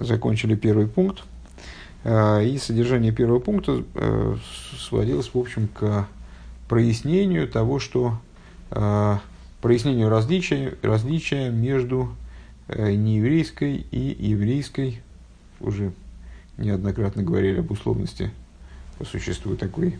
закончили 0.00 0.54
первый 0.54 0.86
пункт. 0.86 1.22
И 2.04 2.58
содержание 2.60 3.12
первого 3.12 3.40
пункта 3.40 3.84
сводилось, 4.78 5.30
в 5.34 5.38
общем, 5.38 5.68
к 5.68 6.08
прояснению 6.68 7.46
того, 7.46 7.78
что 7.78 8.18
прояснению 9.60 10.08
различия, 10.08 10.78
различия 10.82 11.50
между 11.50 12.08
нееврейской 12.68 13.86
и 13.90 14.16
еврейской, 14.26 15.02
уже 15.60 15.92
неоднократно 16.56 17.22
говорили 17.22 17.58
об 17.60 17.70
условности, 17.70 18.30
существует 19.04 19.60
такой 19.60 19.98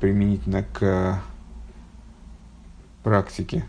применительно 0.00 0.64
к 0.72 1.20
практике 3.02 3.64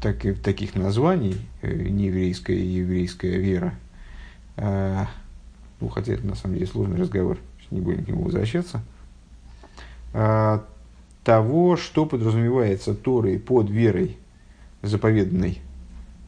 так, 0.00 0.22
таких 0.42 0.74
названий, 0.74 1.36
э, 1.62 1.72
нееврейская 1.72 2.56
и 2.56 2.66
еврейская 2.66 3.38
вера, 3.38 3.74
э, 4.56 5.04
ну, 5.80 5.88
хотя 5.88 6.14
это 6.14 6.26
на 6.26 6.34
самом 6.34 6.54
деле 6.54 6.66
сложный 6.66 6.98
разговор, 6.98 7.38
не 7.70 7.80
будем 7.80 8.04
к 8.04 8.08
нему 8.08 8.22
возвращаться, 8.24 8.82
э, 10.14 10.60
того, 11.24 11.76
что 11.76 12.06
подразумевается 12.06 12.94
Торой 12.94 13.38
под 13.38 13.70
верой, 13.70 14.16
заповеданной 14.80 15.58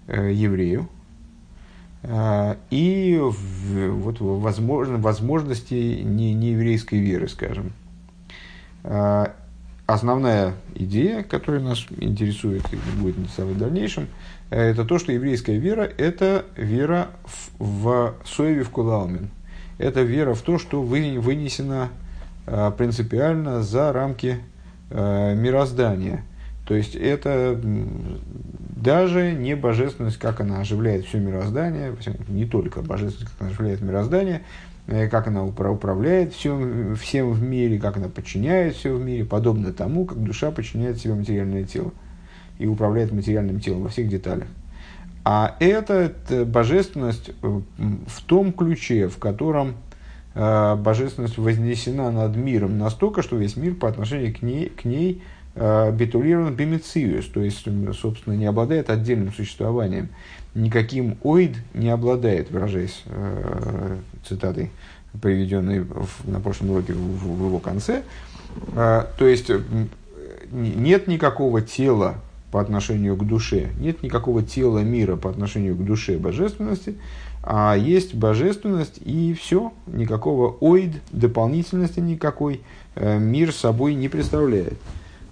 еврею, 0.08 0.88
и 2.02 3.18
вот 3.20 4.20
возможно, 4.20 4.98
возможности 4.98 6.02
не, 6.02 6.34
нееврейской 6.34 6.98
веры, 6.98 7.28
скажем 7.28 7.72
основная 9.92 10.54
идея, 10.74 11.22
которая 11.22 11.60
нас 11.60 11.86
интересует 11.98 12.62
и 12.72 12.76
будет 13.00 13.18
интересовать 13.18 13.56
в 13.56 13.58
дальнейшем, 13.58 14.08
это 14.50 14.84
то, 14.84 14.98
что 14.98 15.12
еврейская 15.12 15.58
вера– 15.58 15.82
это 15.98 16.44
вера 16.56 17.08
в, 17.58 18.14
в 18.22 18.28
Соеве 18.28 18.64
в 18.64 18.70
Кулаумин. 18.70 19.30
Это 19.78 20.02
вера 20.02 20.34
в 20.34 20.42
то, 20.42 20.58
что 20.58 20.82
вынесено 20.82 21.88
а, 22.46 22.70
принципиально 22.72 23.62
за 23.62 23.92
рамки 23.92 24.40
а, 24.90 25.34
мироздания. 25.34 26.24
То 26.66 26.74
есть 26.74 26.94
это 26.94 27.60
даже 27.62 29.32
не 29.32 29.56
божественность, 29.56 30.18
как 30.18 30.40
она 30.40 30.60
оживляет 30.60 31.04
все 31.04 31.18
мироздание, 31.18 31.94
не 32.28 32.44
только 32.44 32.82
божественность, 32.82 33.32
как 33.32 33.40
она 33.40 33.50
оживляет 33.50 33.80
мироздание, 33.80 34.42
Э, 34.42 34.69
как 34.86 35.28
она 35.28 35.44
управляет 35.44 36.34
всем, 36.34 36.94
всем 36.96 37.30
в 37.32 37.42
мире, 37.42 37.78
как 37.78 37.96
она 37.96 38.08
подчиняет 38.08 38.74
все 38.74 38.94
в 38.94 39.04
мире, 39.04 39.24
подобно 39.24 39.72
тому, 39.72 40.04
как 40.04 40.22
душа 40.22 40.50
подчиняет 40.50 40.98
себе 40.98 41.14
материальное 41.14 41.64
тело 41.64 41.92
и 42.58 42.66
управляет 42.66 43.12
материальным 43.12 43.60
телом 43.60 43.82
во 43.82 43.88
всех 43.88 44.08
деталях. 44.08 44.46
А 45.24 45.56
это 45.60 46.12
божественность 46.46 47.30
э, 47.42 47.60
в 47.78 48.22
том 48.24 48.52
ключе, 48.52 49.08
в 49.08 49.18
котором 49.18 49.74
э, 50.34 50.76
божественность 50.76 51.36
вознесена 51.36 52.10
над 52.10 52.36
миром 52.36 52.78
настолько, 52.78 53.22
что 53.22 53.36
весь 53.36 53.56
мир 53.56 53.74
по 53.74 53.88
отношению 53.88 54.34
к 54.34 54.42
ней, 54.42 54.70
к 54.70 54.84
ней 54.84 55.22
э, 55.54 55.92
битулирован 55.92 56.54
бимициус, 56.54 57.26
то 57.26 57.42
есть, 57.42 57.66
собственно, 58.00 58.34
не 58.34 58.46
обладает 58.46 58.88
отдельным 58.88 59.32
существованием 59.32 60.08
никаким 60.54 61.16
оид 61.22 61.56
не 61.74 61.88
обладает, 61.90 62.50
выражаясь 62.50 63.02
э, 63.06 63.98
цитатой, 64.26 64.70
приведенной 65.20 65.80
в, 65.80 66.08
на 66.24 66.40
прошлом 66.40 66.70
уроке 66.70 66.92
в, 66.92 66.98
в 66.98 67.46
его 67.46 67.58
конце. 67.58 68.02
Э, 68.74 69.04
то 69.18 69.26
есть 69.26 69.50
нет 70.50 71.06
никакого 71.06 71.60
тела 71.62 72.16
по 72.50 72.60
отношению 72.60 73.16
к 73.16 73.24
душе, 73.24 73.68
нет 73.78 74.02
никакого 74.02 74.42
тела 74.42 74.80
мира 74.80 75.16
по 75.16 75.30
отношению 75.30 75.76
к 75.76 75.84
душе 75.84 76.18
божественности, 76.18 76.96
а 77.42 77.74
есть 77.76 78.14
божественность 78.14 78.98
и 79.04 79.34
все, 79.34 79.72
никакого 79.86 80.56
оид, 80.60 80.96
дополнительности 81.12 82.00
никакой 82.00 82.60
э, 82.96 83.18
мир 83.18 83.52
собой 83.52 83.94
не 83.94 84.08
представляет. 84.08 84.78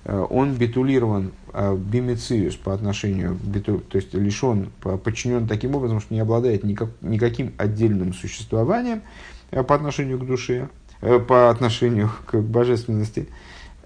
Э, 0.04 0.26
он 0.31 0.54
битулирован 0.54 1.32
э, 1.53 1.76
бимециус 1.76 2.56
по 2.56 2.75
отношению, 2.75 3.38
то 3.62 3.98
есть 3.98 4.14
лишен, 4.14 4.70
подчинен 4.81 5.47
таким 5.47 5.75
образом, 5.75 6.00
что 6.00 6.14
не 6.14 6.20
обладает 6.20 6.64
никак, 6.64 6.88
никаким 7.00 7.53
отдельным 7.59 8.12
существованием 8.12 9.03
э, 9.50 9.62
по 9.62 9.75
отношению 9.75 10.19
к 10.19 10.26
душе, 10.26 10.69
по 11.28 11.50
отношению 11.50 12.10
к 12.26 12.41
божественности, 12.41 13.28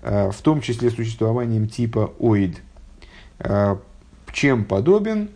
в 0.00 0.34
том 0.42 0.62
числе 0.62 0.90
существованием 0.90 1.68
типа 1.68 2.10
оид, 2.18 2.62
чем 4.32 4.64
подобен 4.64 5.28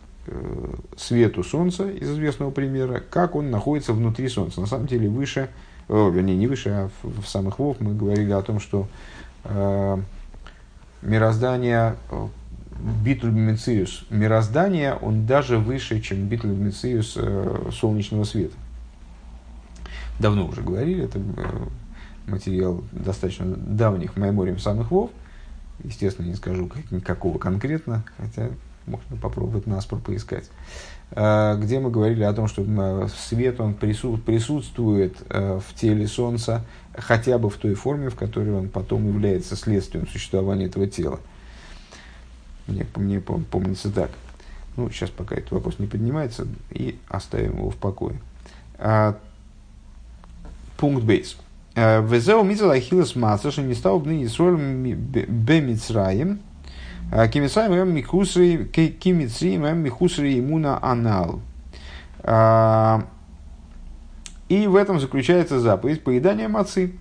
свету 0.96 1.44
Солнца, 1.44 1.90
из 1.90 2.10
известного 2.10 2.50
примера, 2.50 3.02
как 3.10 3.36
он 3.36 3.50
находится 3.50 3.92
внутри 3.92 4.30
Солнца. 4.30 4.62
На 4.62 4.66
самом 4.66 4.86
деле 4.86 5.10
выше, 5.10 5.50
вернее 5.86 6.34
не 6.34 6.46
выше, 6.46 6.70
а 6.70 6.90
в 7.02 7.26
самых 7.26 7.58
Вов 7.58 7.76
мы 7.80 7.94
говорили 7.94 8.32
о 8.32 8.40
том, 8.40 8.58
что 8.58 8.88
мироздание 11.06 11.96
э, 12.10 12.28
Битуль 13.02 13.30
Мециус, 13.30 14.04
мироздание, 14.10 14.94
он 14.94 15.26
даже 15.26 15.58
выше, 15.58 16.00
чем 16.00 16.28
Битуль 16.28 16.50
Мециус 16.50 17.14
э, 17.16 17.70
солнечного 17.72 18.24
света. 18.24 18.54
Давно 20.18 20.46
уже 20.46 20.62
говорили, 20.62 21.04
это 21.04 21.18
э, 21.18 22.30
материал 22.30 22.82
достаточно 22.92 23.46
давних 23.46 24.16
мемориям 24.16 24.58
самых 24.58 24.90
вов. 24.90 25.10
Естественно, 25.84 26.26
не 26.26 26.34
скажу 26.34 26.70
какого 27.04 27.38
конкретно, 27.38 28.04
хотя 28.16 28.48
можно 28.86 29.16
попробовать 29.16 29.66
наспор 29.66 30.00
поискать. 30.00 30.50
Где 31.10 31.78
мы 31.78 31.90
говорили 31.90 32.24
о 32.24 32.32
том, 32.32 32.48
что 32.48 32.64
свет 33.28 33.60
он 33.60 33.74
присутствует 33.74 35.16
в 35.30 35.64
теле 35.74 36.06
Солнца 36.08 36.64
хотя 36.94 37.38
бы 37.38 37.48
в 37.48 37.56
той 37.56 37.74
форме, 37.74 38.10
в 38.10 38.16
которой 38.16 38.52
он 38.52 38.68
потом 38.68 39.06
является 39.06 39.54
следствием 39.54 40.08
существования 40.08 40.66
этого 40.66 40.86
тела. 40.86 41.20
Мне, 42.66 42.86
мне 42.96 43.20
помнится 43.20 43.92
так. 43.92 44.10
Ну, 44.76 44.90
сейчас 44.90 45.10
пока 45.10 45.36
этот 45.36 45.52
вопрос 45.52 45.78
не 45.78 45.86
поднимается, 45.86 46.46
и 46.70 46.98
оставим 47.08 47.58
его 47.58 47.70
в 47.70 47.76
покое. 47.76 48.20
А, 48.78 49.16
пункт 50.76 51.04
бейс. 51.04 51.36
А, 51.76 52.02
Везеу 52.02 52.42
мизал 52.42 52.70
ахиллес 52.72 53.14
маца, 53.14 53.50
что 53.52 53.62
не 53.62 53.74
стал 53.74 54.00
бы 54.00 54.08
ныне 54.08 54.28
сроль 54.28 54.58
а, 57.12 57.28
кимицраем 57.28 57.72
эм 57.72 57.94
михусри, 57.94 58.64
кимицраем 58.64 59.64
эм 59.64 59.78
михусри 59.78 60.38
имуна 60.38 60.78
анал. 60.82 61.40
И 64.48 64.66
в 64.66 64.76
этом 64.76 65.00
заключается 65.00 65.58
заповедь 65.58 66.04
поедания 66.04 66.48
мацы, 66.48 66.92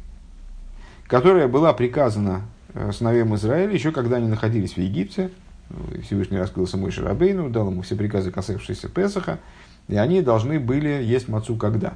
которая 1.08 1.48
была 1.48 1.74
приказана 1.74 2.42
э, 2.74 2.92
сыновьям 2.92 3.36
Израиля 3.36 3.72
еще 3.72 3.92
когда 3.92 4.18
они 4.18 4.28
находились 4.28 4.74
в 4.74 4.78
Египте. 4.78 5.30
Всевышний 6.04 6.38
раскрылся 6.38 6.78
мой 6.78 6.92
Шарабейну, 6.92 7.50
дал 7.50 7.70
ему 7.70 7.82
все 7.82 7.96
приказы, 7.96 8.32
касавшиеся 8.32 8.88
Песаха, 8.90 9.40
и 9.88 9.96
они 9.96 10.22
должны 10.22 10.60
были 10.60 11.04
есть 11.04 11.28
мацу 11.28 11.56
когда? 11.56 11.96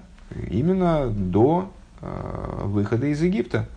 Именно 0.50 1.08
до 1.08 1.72
э, 2.02 2.62
выхода 2.66 3.08
из 3.08 3.22
Египта. 3.22 3.68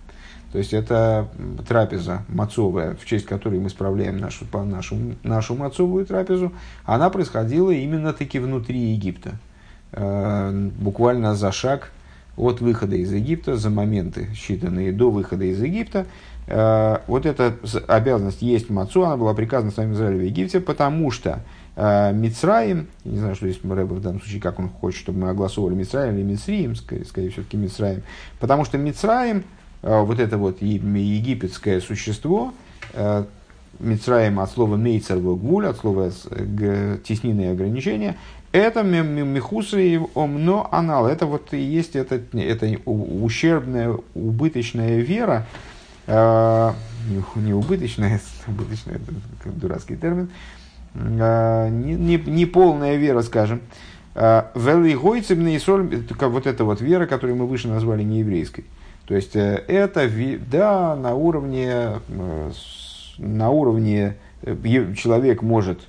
То 0.52 0.58
есть 0.58 0.74
это 0.74 1.28
трапеза 1.66 2.24
мацовая, 2.28 2.94
в 2.94 3.06
честь 3.06 3.24
которой 3.24 3.58
мы 3.58 3.70
справляем 3.70 4.18
нашу, 4.18 4.44
нашу, 4.52 4.96
нашу 5.22 5.56
мацовую 5.56 6.04
трапезу, 6.04 6.52
она 6.84 7.08
происходила 7.08 7.70
именно 7.70 8.12
таки 8.12 8.38
внутри 8.38 8.78
Египта. 8.78 9.32
Э, 9.92 10.52
буквально 10.78 11.34
за 11.34 11.52
шаг 11.52 11.90
от 12.36 12.60
выхода 12.60 12.96
из 12.96 13.10
Египта, 13.12 13.56
за 13.56 13.70
моменты, 13.70 14.28
считанные 14.34 14.92
до 14.92 15.10
выхода 15.10 15.44
из 15.44 15.60
Египта, 15.62 16.06
э, 16.46 16.98
вот 17.06 17.24
эта 17.24 17.56
обязанность 17.88 18.42
есть 18.42 18.69
мацу, 18.69 19.04
она 19.04 19.16
была 19.16 19.32
приказана 19.32 19.70
самим 19.70 19.94
Израилем 19.94 20.19
в 20.19 20.24
Египте, 20.24 20.60
потому 20.60 21.10
что 21.10 21.40
э, 21.76 22.12
Мицраим, 22.12 22.88
не 23.04 23.19
знаю, 23.19 23.36
что 23.36 23.48
здесь 23.48 23.62
Рэба 23.64 23.94
в 23.94 24.00
данном 24.02 24.20
случае, 24.20 24.42
как 24.42 24.58
он 24.58 24.69
хочет, 24.69 25.00
чтобы 25.00 25.20
мы 25.20 25.30
огласовывали 25.30 25.76
Мицраим 25.76 26.14
или 26.14 26.22
Мицриим, 26.22 26.75
скорее, 26.76 27.06
скорее 27.06 27.31
все-таки 27.31 27.56
Мицраим, 27.56 28.02
потому 28.38 28.66
что 28.66 28.76
Мицраим, 28.76 29.44
вот 29.82 30.20
это 30.20 30.38
вот 30.38 30.62
египетское 30.62 31.81
существо, 31.81 32.52
Мицраим 33.81 34.38
от 34.38 34.50
слова 34.50 34.76
мейцер 34.76 35.19
гвуль, 35.19 35.67
от 35.67 35.79
слова 35.79 36.11
теснины 36.11 37.43
и 37.43 37.46
ограничения, 37.46 38.17
это 38.52 38.82
михусри 38.82 39.99
омно 40.14 40.69
анал. 40.70 41.06
Это 41.08 41.25
вот 41.25 41.55
и 41.55 41.58
есть 41.58 41.96
это, 41.96 42.20
это 42.34 42.79
ущербная, 42.84 43.96
убыточная 44.14 45.00
вера, 45.00 45.46
э, 46.06 46.73
не 47.37 47.55
убыточная, 47.55 48.20
убыточная, 48.46 48.96
это 48.96 49.52
дурацкий 49.56 49.96
термин, 49.96 50.28
э, 50.94 51.69
не, 51.70 51.94
не, 51.94 52.19
вера, 52.99 53.23
скажем. 53.23 53.62
Э, 54.14 54.44
вот 56.28 56.46
эта 56.46 56.64
вот 56.64 56.82
вера, 56.82 57.06
которую 57.06 57.37
мы 57.38 57.46
выше 57.46 57.69
назвали 57.69 58.02
нееврейской. 58.02 58.64
То 59.06 59.14
есть 59.14 59.37
э, 59.37 59.64
это, 59.69 60.08
да, 60.50 60.96
на 60.96 61.14
уровне, 61.14 62.00
э, 62.08 62.50
на 63.19 63.50
уровне 63.50 64.16
человек 64.96 65.43
может 65.43 65.81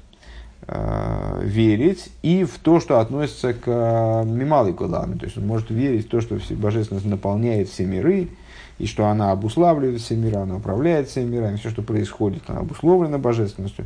э, 0.68 1.42
верить 1.44 2.10
и 2.22 2.44
в 2.44 2.58
то, 2.60 2.80
что 2.80 3.00
относится 3.00 3.54
к 3.54 3.64
э, 3.66 4.24
Мималой 4.26 4.74
Куламе. 4.74 5.18
То 5.18 5.26
есть 5.26 5.38
он 5.38 5.48
может 5.48 5.70
верить 5.70 6.08
в 6.08 6.10
то, 6.10 6.22
что 6.22 6.38
божественность 6.52 7.06
наполняет 7.06 7.70
все 7.70 7.86
миры, 7.86 8.30
и 8.80 8.88
что 8.88 9.08
она 9.08 9.32
обуславливает 9.32 10.02
все 10.02 10.16
миры, 10.16 10.38
она 10.38 10.58
управляет 10.58 11.08
всеми 11.08 11.36
мирами, 11.36 11.58
все, 11.58 11.70
что 11.70 11.82
происходит, 11.82 12.44
она 12.48 12.62
обусловлена 12.62 13.18
божественностью. 13.18 13.86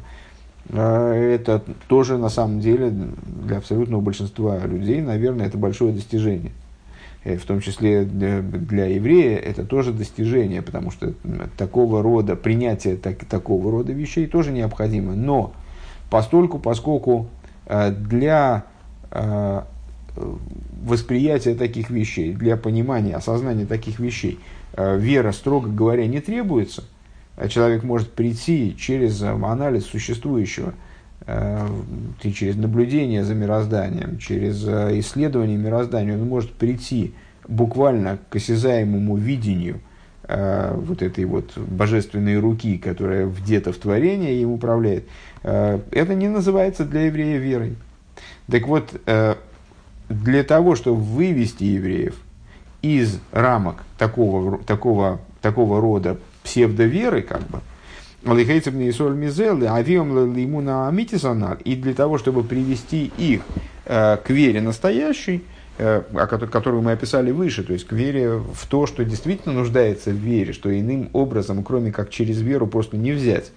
Э, 0.70 1.14
это 1.14 1.62
тоже 1.88 2.18
на 2.18 2.30
самом 2.30 2.60
деле 2.60 2.90
для 2.90 3.58
абсолютного 3.58 4.02
большинства 4.02 4.58
людей, 4.60 5.02
наверное, 5.02 5.48
это 5.48 5.58
большое 5.58 5.94
достижение. 5.94 6.52
В 7.24 7.46
том 7.46 7.60
числе 7.60 8.04
для, 8.06 8.42
для 8.42 8.86
еврея 8.86 9.38
это 9.38 9.66
тоже 9.66 9.92
достижение, 9.92 10.62
потому 10.62 10.92
что 10.92 11.14
такого 11.58 12.02
рода 12.02 12.36
принятие 12.38 12.96
так, 12.96 13.26
такого 13.26 13.70
рода 13.70 13.92
вещей 13.92 14.28
тоже 14.28 14.52
необходимо. 14.52 15.14
Но 15.14 15.54
постольку, 16.10 16.58
поскольку 16.58 17.28
э, 17.66 17.92
для 17.92 18.66
э, 19.12 19.62
восприятия 20.84 21.56
таких 21.56 21.90
вещей, 21.90 22.34
для 22.34 22.56
понимания, 22.56 23.16
осознания 23.16 23.66
таких 23.66 24.00
вещей, 24.00 24.40
э, 24.74 24.98
вера, 24.98 25.34
строго 25.34 25.70
говоря, 25.70 26.08
не 26.08 26.22
требуется, 26.22 26.86
человек 27.50 27.84
может 27.84 28.14
прийти 28.14 28.76
через 28.78 29.22
анализ 29.22 29.86
существующего, 29.86 30.74
через 32.22 32.56
наблюдение 32.56 33.24
за 33.24 33.34
мирозданием, 33.36 34.18
через 34.18 34.64
исследование 34.64 35.58
мироздания, 35.58 36.14
он 36.14 36.28
может 36.28 36.54
прийти 36.54 37.14
буквально 37.48 38.20
к 38.30 38.36
осязаемому 38.38 39.18
видению 39.18 39.82
Э, 40.30 40.74
вот 40.76 41.02
этой 41.02 41.24
вот 41.24 41.58
божественной 41.58 42.38
руки, 42.38 42.78
которая 42.78 43.28
где-то 43.28 43.72
в 43.72 43.78
творении 43.78 44.42
им 44.42 44.52
управляет, 44.52 45.06
э, 45.44 45.80
это 45.92 46.16
не 46.16 46.28
называется 46.28 46.84
для 46.84 47.04
еврея 47.04 47.38
верой. 47.38 47.78
Так 48.52 48.68
вот, 48.68 48.90
э, 49.06 49.36
для 50.10 50.44
того, 50.44 50.76
чтобы 50.76 51.00
вывести 51.00 51.64
евреев 51.64 52.16
из 52.82 53.22
рамок 53.32 53.86
такого, 53.98 54.58
такого, 54.66 55.22
такого 55.42 55.80
рода 55.80 56.18
псевдоверы, 56.44 57.22
как 57.22 57.48
бы, 57.48 57.62
и 61.64 61.76
для 61.76 61.94
того, 61.94 62.18
чтобы 62.18 62.44
привести 62.44 63.12
их 63.18 63.42
к 63.86 64.24
вере 64.28 64.60
настоящей, 64.60 65.44
Э, 65.80 66.02
которую 66.52 66.82
мы 66.82 66.94
описали 66.94 67.30
выше, 67.30 67.64
то 67.64 67.72
есть 67.72 67.86
к 67.86 67.92
вере 67.92 68.38
в 68.38 68.66
то, 68.66 68.88
что 68.88 69.06
действительно 69.06 69.54
нуждается 69.54 70.10
в 70.10 70.16
вере, 70.16 70.52
что 70.52 70.76
иным 70.76 71.12
образом, 71.14 71.64
кроме 71.64 71.92
как 71.92 72.10
через 72.10 72.42
веру, 72.42 72.66
просто 72.66 72.98
не 72.98 73.12
взять. 73.12 73.52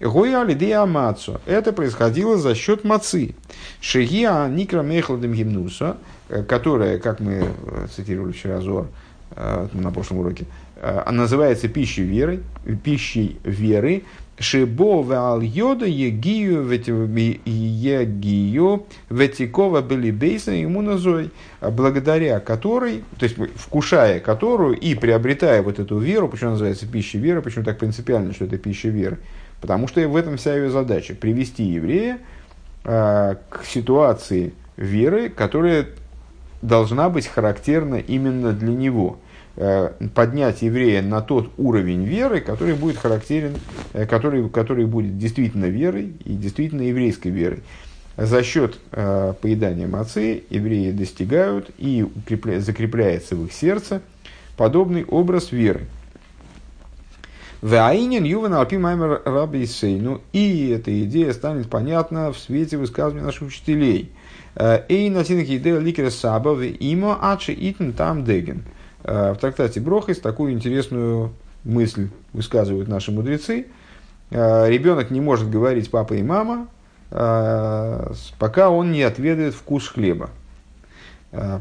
Гояли 0.00 0.54
диамацу. 0.54 1.38
Это 1.44 1.74
происходило 1.74 2.38
за 2.38 2.54
счет 2.54 2.84
мацы. 2.84 3.34
Шигия 3.82 4.48
никра 4.48 4.80
мехладем 4.80 5.34
гимнуса, 5.34 5.98
э, 6.30 6.42
которая, 6.44 6.98
как 6.98 7.20
мы 7.20 7.44
э, 7.44 7.86
цитировали 7.94 8.32
вчера 8.32 8.60
Зор 8.60 8.88
на 9.36 9.92
прошлом 9.92 10.18
уроке, 10.18 10.44
называется 11.10 11.68
пищей 11.68 12.02
веры, 12.02 12.42
пищей 12.82 13.38
веры, 13.44 14.04
Шибо 14.40 15.02
вал 15.02 15.42
йода 15.42 15.84
егию 15.84 16.66
егию 17.44 18.86
ветикова 19.10 19.82
были 19.82 20.10
бейса 20.10 20.52
ему 20.52 20.80
назой, 20.80 21.30
благодаря 21.60 22.40
которой, 22.40 23.04
то 23.18 23.24
есть 23.24 23.36
вкушая 23.54 24.18
которую 24.18 24.78
и 24.78 24.94
приобретая 24.94 25.60
вот 25.60 25.78
эту 25.78 25.98
веру, 25.98 26.26
почему 26.26 26.52
называется 26.52 26.86
пища 26.86 27.18
веры, 27.18 27.42
почему 27.42 27.66
так 27.66 27.76
принципиально, 27.78 28.32
что 28.32 28.46
это 28.46 28.56
пища 28.56 28.88
веры, 28.88 29.18
потому 29.60 29.86
что 29.88 30.08
в 30.08 30.16
этом 30.16 30.38
вся 30.38 30.56
ее 30.56 30.70
задача, 30.70 31.14
привести 31.14 31.64
еврея 31.64 32.18
э, 32.84 33.36
к 33.50 33.64
ситуации 33.66 34.54
веры, 34.78 35.28
которая 35.28 35.86
должна 36.62 37.10
быть 37.10 37.26
характерна 37.26 37.96
именно 37.96 38.52
для 38.52 38.72
него– 38.72 39.18
Э, 39.29 39.29
поднять 40.14 40.62
еврея 40.62 41.02
на 41.02 41.20
тот 41.20 41.50
уровень 41.58 42.04
веры, 42.04 42.40
который 42.40 42.74
будет 42.74 42.96
характерен, 42.96 43.56
э, 43.92 44.06
который, 44.06 44.48
который 44.48 44.86
будет 44.86 45.18
действительно 45.18 45.66
верой 45.66 46.14
и 46.24 46.34
действительно 46.34 46.82
еврейской 46.82 47.28
верой. 47.28 47.60
За 48.16 48.42
счет 48.42 48.78
э, 48.92 49.34
поедания 49.40 49.86
мацы 49.86 50.44
евреи 50.50 50.92
достигают 50.92 51.70
и 51.78 52.02
укрепля, 52.02 52.60
закрепляется 52.60 53.36
в 53.36 53.44
их 53.44 53.52
сердце 53.52 54.02
подобный 54.56 55.04
образ 55.04 55.52
веры. 55.52 55.82
Ваинин 57.60 58.24
Юван 58.24 58.54
Алпи 58.54 58.78
Маймер 58.78 59.22
Раби 59.24 59.68
Ну 59.82 60.22
и 60.32 60.70
эта 60.70 61.04
идея 61.04 61.32
станет 61.34 61.68
понятна 61.68 62.32
в 62.32 62.38
свете 62.38 62.78
высказывания 62.78 63.24
наших 63.24 63.48
учителей. 63.48 64.10
Эй, 64.56 65.10
насинах 65.10 65.44
идея 65.48 65.78
ликера 65.78 66.10
саба, 66.10 66.62
има 66.64 67.18
ачи 67.32 67.52
итн 67.52 67.90
там 67.90 68.24
деген. 68.24 68.58
Э, 68.58 68.79
в 69.02 69.36
трактате 69.40 69.80
Брохис 69.80 70.18
такую 70.18 70.52
интересную 70.52 71.32
мысль 71.64 72.08
высказывают 72.32 72.88
наши 72.88 73.12
мудрецы. 73.12 73.66
Э, 74.30 74.68
Ребенок 74.68 75.10
не 75.10 75.20
может 75.20 75.50
говорить 75.50 75.90
папа 75.90 76.14
и 76.14 76.22
мама, 76.22 76.68
э, 77.10 78.12
пока 78.38 78.70
он 78.70 78.92
не 78.92 79.02
отведает 79.02 79.54
вкус 79.54 79.88
хлеба. 79.88 80.30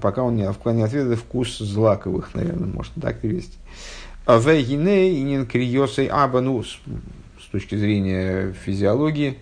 Пока 0.02 0.24
он 0.24 0.36
не, 0.36 0.50
не 0.74 0.82
отведает 0.82 1.20
вкус 1.20 1.60
злаковых, 1.60 2.34
наверное, 2.34 2.74
можно 2.74 3.00
так 3.00 3.20
перевести. 3.20 3.56
Вейгине 4.26 5.22
инин 5.22 5.46
криосей 5.46 6.08
абанус. 6.08 6.80
С 7.40 7.52
точки 7.52 7.76
зрения 7.76 8.52
физиологии, 8.54 9.38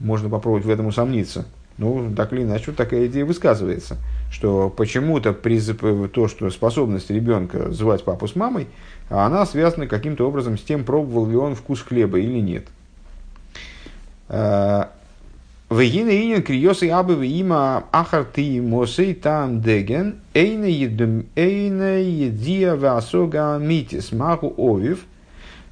можно 0.00 0.30
попробовать 0.30 0.64
в 0.64 0.70
этом 0.70 0.86
усомниться. 0.86 1.44
Ну, 1.76 2.14
так 2.14 2.32
или 2.32 2.44
иначе, 2.44 2.64
вот 2.68 2.76
такая 2.76 3.06
идея 3.08 3.26
высказывается– 3.26 3.98
что 4.30 4.70
почему-то 4.70 5.32
то, 5.32 6.28
что 6.28 6.50
способность 6.50 7.10
ребенка 7.10 7.72
звать 7.72 8.04
папу 8.04 8.28
с 8.28 8.36
мамой, 8.36 8.68
она 9.08 9.46
связана 9.46 9.86
каким-то 9.86 10.28
образом 10.28 10.58
с 10.58 10.62
тем, 10.62 10.84
пробовал 10.84 11.26
ли 11.26 11.36
он 11.36 11.54
вкус 11.54 11.80
хлеба 11.80 12.18
или 12.18 12.40
нет. 12.40 12.66
А, 14.28 14.90
Вегина 15.70 16.10
инин 16.10 16.42
криосы 16.42 16.88
абы 16.88 17.26
има 17.26 17.84
ахарты 17.92 18.62
мосей 18.62 19.14
там 19.14 19.60
деген 19.60 20.16
эйна 20.32 20.64
едия 20.66 22.74
васога 22.74 23.58
митис 23.60 24.12
маху 24.12 24.54
овив. 24.56 25.04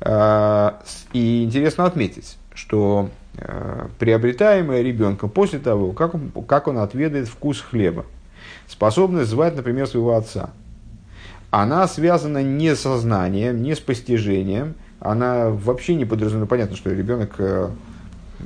А, 0.01 0.83
и 1.15 1.45
интересно 1.45 1.87
отметить, 1.87 2.37
что 2.55 3.09
а, 3.39 3.89
приобретаемое 3.99 4.83
ребенком 4.83 5.31
после 5.31 5.59
того, 5.59 5.93
как 5.93 6.15
он, 6.15 6.31
как 6.47 6.69
он 6.69 6.79
отведает 6.79 7.29
вкус 7.29 7.63
хлеба, 7.63 8.05
Способность 8.67 9.31
звать, 9.31 9.57
например, 9.57 9.87
своего 9.87 10.17
отца. 10.17 10.51
Она 11.51 11.87
связана 11.89 12.43
не 12.43 12.75
с 12.75 12.81
сознанием, 12.81 13.63
не 13.63 13.75
с 13.75 13.81
постижением. 13.81 14.75
Она 15.01 15.51
вообще 15.51 15.95
не 15.95 16.05
подразумевает. 16.05 16.51
Понятно, 16.51 16.77
что 16.77 16.93
ребенок 16.93 17.35
э, 17.39 17.71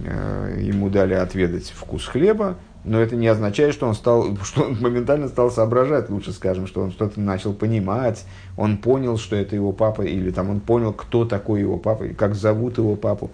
э, 0.04 0.58
ему 0.60 0.90
дали 0.90 1.14
отведать 1.14 1.70
вкус 1.70 2.06
хлеба, 2.06 2.56
но 2.84 3.00
это 3.00 3.16
не 3.16 3.26
означает, 3.26 3.74
что 3.74 3.86
он, 3.86 3.94
стал, 3.94 4.36
что 4.44 4.62
он 4.62 4.78
моментально 4.80 5.28
стал 5.28 5.50
соображать, 5.50 6.10
лучше 6.10 6.32
скажем, 6.32 6.66
что 6.66 6.82
он 6.82 6.92
что-то 6.92 7.20
начал 7.20 7.52
понимать, 7.52 8.24
он 8.56 8.76
понял, 8.78 9.16
что 9.18 9.36
это 9.36 9.54
его 9.54 9.72
папа, 9.72 10.02
или 10.02 10.30
там 10.30 10.50
он 10.50 10.60
понял, 10.60 10.92
кто 10.92 11.24
такой 11.24 11.60
его 11.60 11.78
папа, 11.78 12.04
и 12.04 12.14
как 12.14 12.34
зовут 12.34 12.78
его 12.78 12.96
папу. 12.96 13.30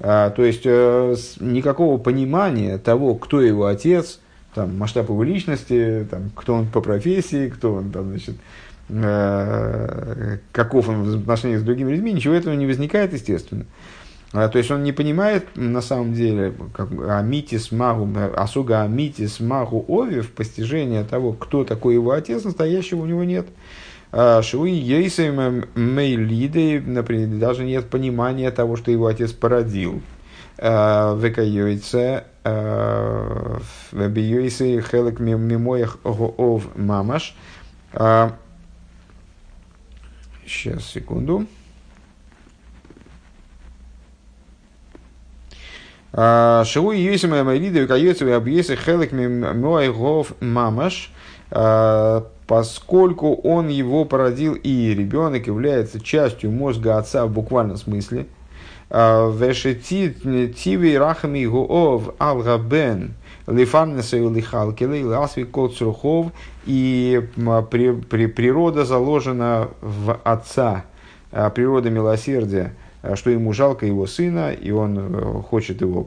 А, 0.00 0.30
то 0.30 0.44
есть 0.44 0.62
э, 0.64 1.14
никакого 1.40 1.98
понимания 1.98 2.78
того, 2.78 3.14
кто 3.14 3.40
его 3.40 3.66
отец, 3.66 4.20
там, 4.54 4.78
масштаб 4.78 5.08
его 5.08 5.22
личности, 5.22 6.06
там, 6.10 6.30
кто 6.34 6.54
он 6.54 6.66
по 6.66 6.80
профессии, 6.80 7.48
кто 7.48 7.74
он 7.74 7.90
там, 7.90 8.10
значит, 8.10 8.36
э, 8.88 10.38
каков 10.52 10.88
он 10.88 11.02
в 11.02 11.22
отношениях 11.22 11.60
с 11.60 11.64
другими 11.64 11.92
людьми, 11.92 12.12
ничего 12.12 12.34
этого 12.34 12.54
не 12.54 12.66
возникает, 12.66 13.12
естественно. 13.12 13.66
А, 14.34 14.48
то 14.48 14.58
есть 14.58 14.70
он 14.72 14.82
не 14.82 14.90
понимает 14.90 15.46
на 15.54 15.80
самом 15.80 16.12
деле 16.12 16.52
как, 16.72 16.88
амитис 17.08 17.70
магу, 17.70 18.08
асуга 18.36 18.82
амитис 18.82 19.38
магу 19.38 19.84
овив, 19.88 20.32
постижение 20.32 21.04
того, 21.04 21.34
кто 21.34 21.64
такой 21.64 21.94
его 21.94 22.10
отец, 22.10 22.42
настоящего 22.42 23.02
у 23.02 23.06
него 23.06 23.22
нет. 23.22 23.46
А, 24.10 24.42
Шуи 24.42 24.72
ейсем 24.72 25.66
мейлиды, 25.76 26.80
например, 26.80 27.38
даже 27.38 27.64
нет 27.64 27.86
понимания 27.86 28.50
того, 28.50 28.76
что 28.76 28.90
его 28.90 29.06
отец 29.06 29.30
породил. 29.32 30.02
А, 30.58 31.16
Векайойце 31.16 32.24
Бьюисы 32.44 34.80
хелек 34.82 35.20
мимоях 35.20 35.98
ов 36.04 36.76
мамаш. 36.76 37.34
Сейчас, 40.46 40.84
секунду. 40.84 41.46
Шоу 46.12 46.92
Юисим 46.92 47.32
Амайлида 47.34 47.80
Викайоцев 47.80 48.28
Абьесы 48.28 48.76
Хелек 48.76 49.12
Мимоях 49.12 49.96
мамаш. 50.40 51.10
Поскольку 52.46 53.34
он 53.36 53.68
его 53.68 54.04
породил 54.04 54.54
и 54.54 54.94
ребенок 54.94 55.46
является 55.46 55.98
частью 55.98 56.50
мозга 56.50 56.98
отца 56.98 57.24
в 57.26 57.32
буквальном 57.32 57.78
смысле, 57.78 58.26
Вешети 58.94 60.14
тиви 60.56 60.96
рахами 60.96 61.44
гуов 61.46 62.14
алгабен 62.18 63.14
лифарнеса 63.48 64.18
и 64.18 64.20
лихалкелы, 64.20 65.04
ласви 65.04 65.42
колцрухов, 65.42 66.32
и 66.64 67.20
при, 67.70 67.92
при, 67.92 68.26
природа 68.26 68.84
заложена 68.84 69.68
в 69.80 70.20
отца, 70.22 70.84
природа 71.30 71.90
милосердия, 71.90 72.74
что 73.14 73.30
ему 73.30 73.52
жалко 73.52 73.84
его 73.84 74.06
сына, 74.06 74.52
и 74.52 74.70
он 74.70 74.96
э, 74.98 75.42
хочет 75.42 75.80
его 75.80 76.06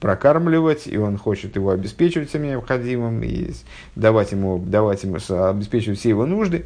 прокармливать, 0.00 0.86
и 0.86 0.96
он 0.96 1.18
хочет 1.18 1.54
его 1.54 1.70
обеспечивать 1.70 2.30
всем 2.30 2.44
необходимым, 2.44 3.22
и 3.22 3.52
давать 3.94 4.32
ему, 4.32 4.58
давать 4.58 5.04
ему 5.04 5.18
обеспечивать 5.28 5.98
все 5.98 6.08
его 6.08 6.24
нужды. 6.24 6.64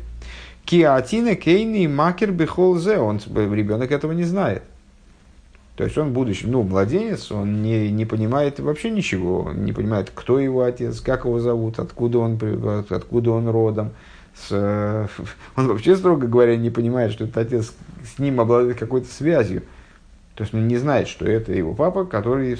Киатина 0.64 1.34
кейни 1.34 1.88
макер 1.88 2.30
бихолзе, 2.30 2.98
он 2.98 3.18
ребенок 3.34 3.90
этого 3.90 4.12
не 4.12 4.24
знает. 4.24 4.62
То 5.80 5.84
есть 5.84 5.96
он, 5.96 6.12
будучи, 6.12 6.44
ну, 6.44 6.62
младенец, 6.62 7.32
он 7.32 7.62
не, 7.62 7.90
не 7.90 8.04
понимает 8.04 8.60
вообще 8.60 8.90
ничего, 8.90 9.50
не 9.54 9.72
понимает, 9.72 10.12
кто 10.14 10.38
его 10.38 10.62
отец, 10.62 11.00
как 11.00 11.24
его 11.24 11.40
зовут, 11.40 11.78
откуда 11.78 12.18
он, 12.18 12.38
откуда 12.90 13.30
он 13.30 13.48
родом. 13.48 13.92
С, 14.36 14.52
он 15.56 15.68
вообще, 15.68 15.96
строго 15.96 16.26
говоря, 16.26 16.58
не 16.58 16.68
понимает, 16.68 17.12
что 17.12 17.24
этот 17.24 17.38
отец 17.38 17.72
с 18.04 18.18
ним 18.18 18.42
обладает 18.42 18.78
какой-то 18.78 19.10
связью. 19.10 19.62
То 20.34 20.42
есть 20.42 20.52
он 20.52 20.68
не 20.68 20.76
знает, 20.76 21.08
что 21.08 21.24
это 21.24 21.54
его 21.54 21.72
папа, 21.72 22.04
который, 22.04 22.58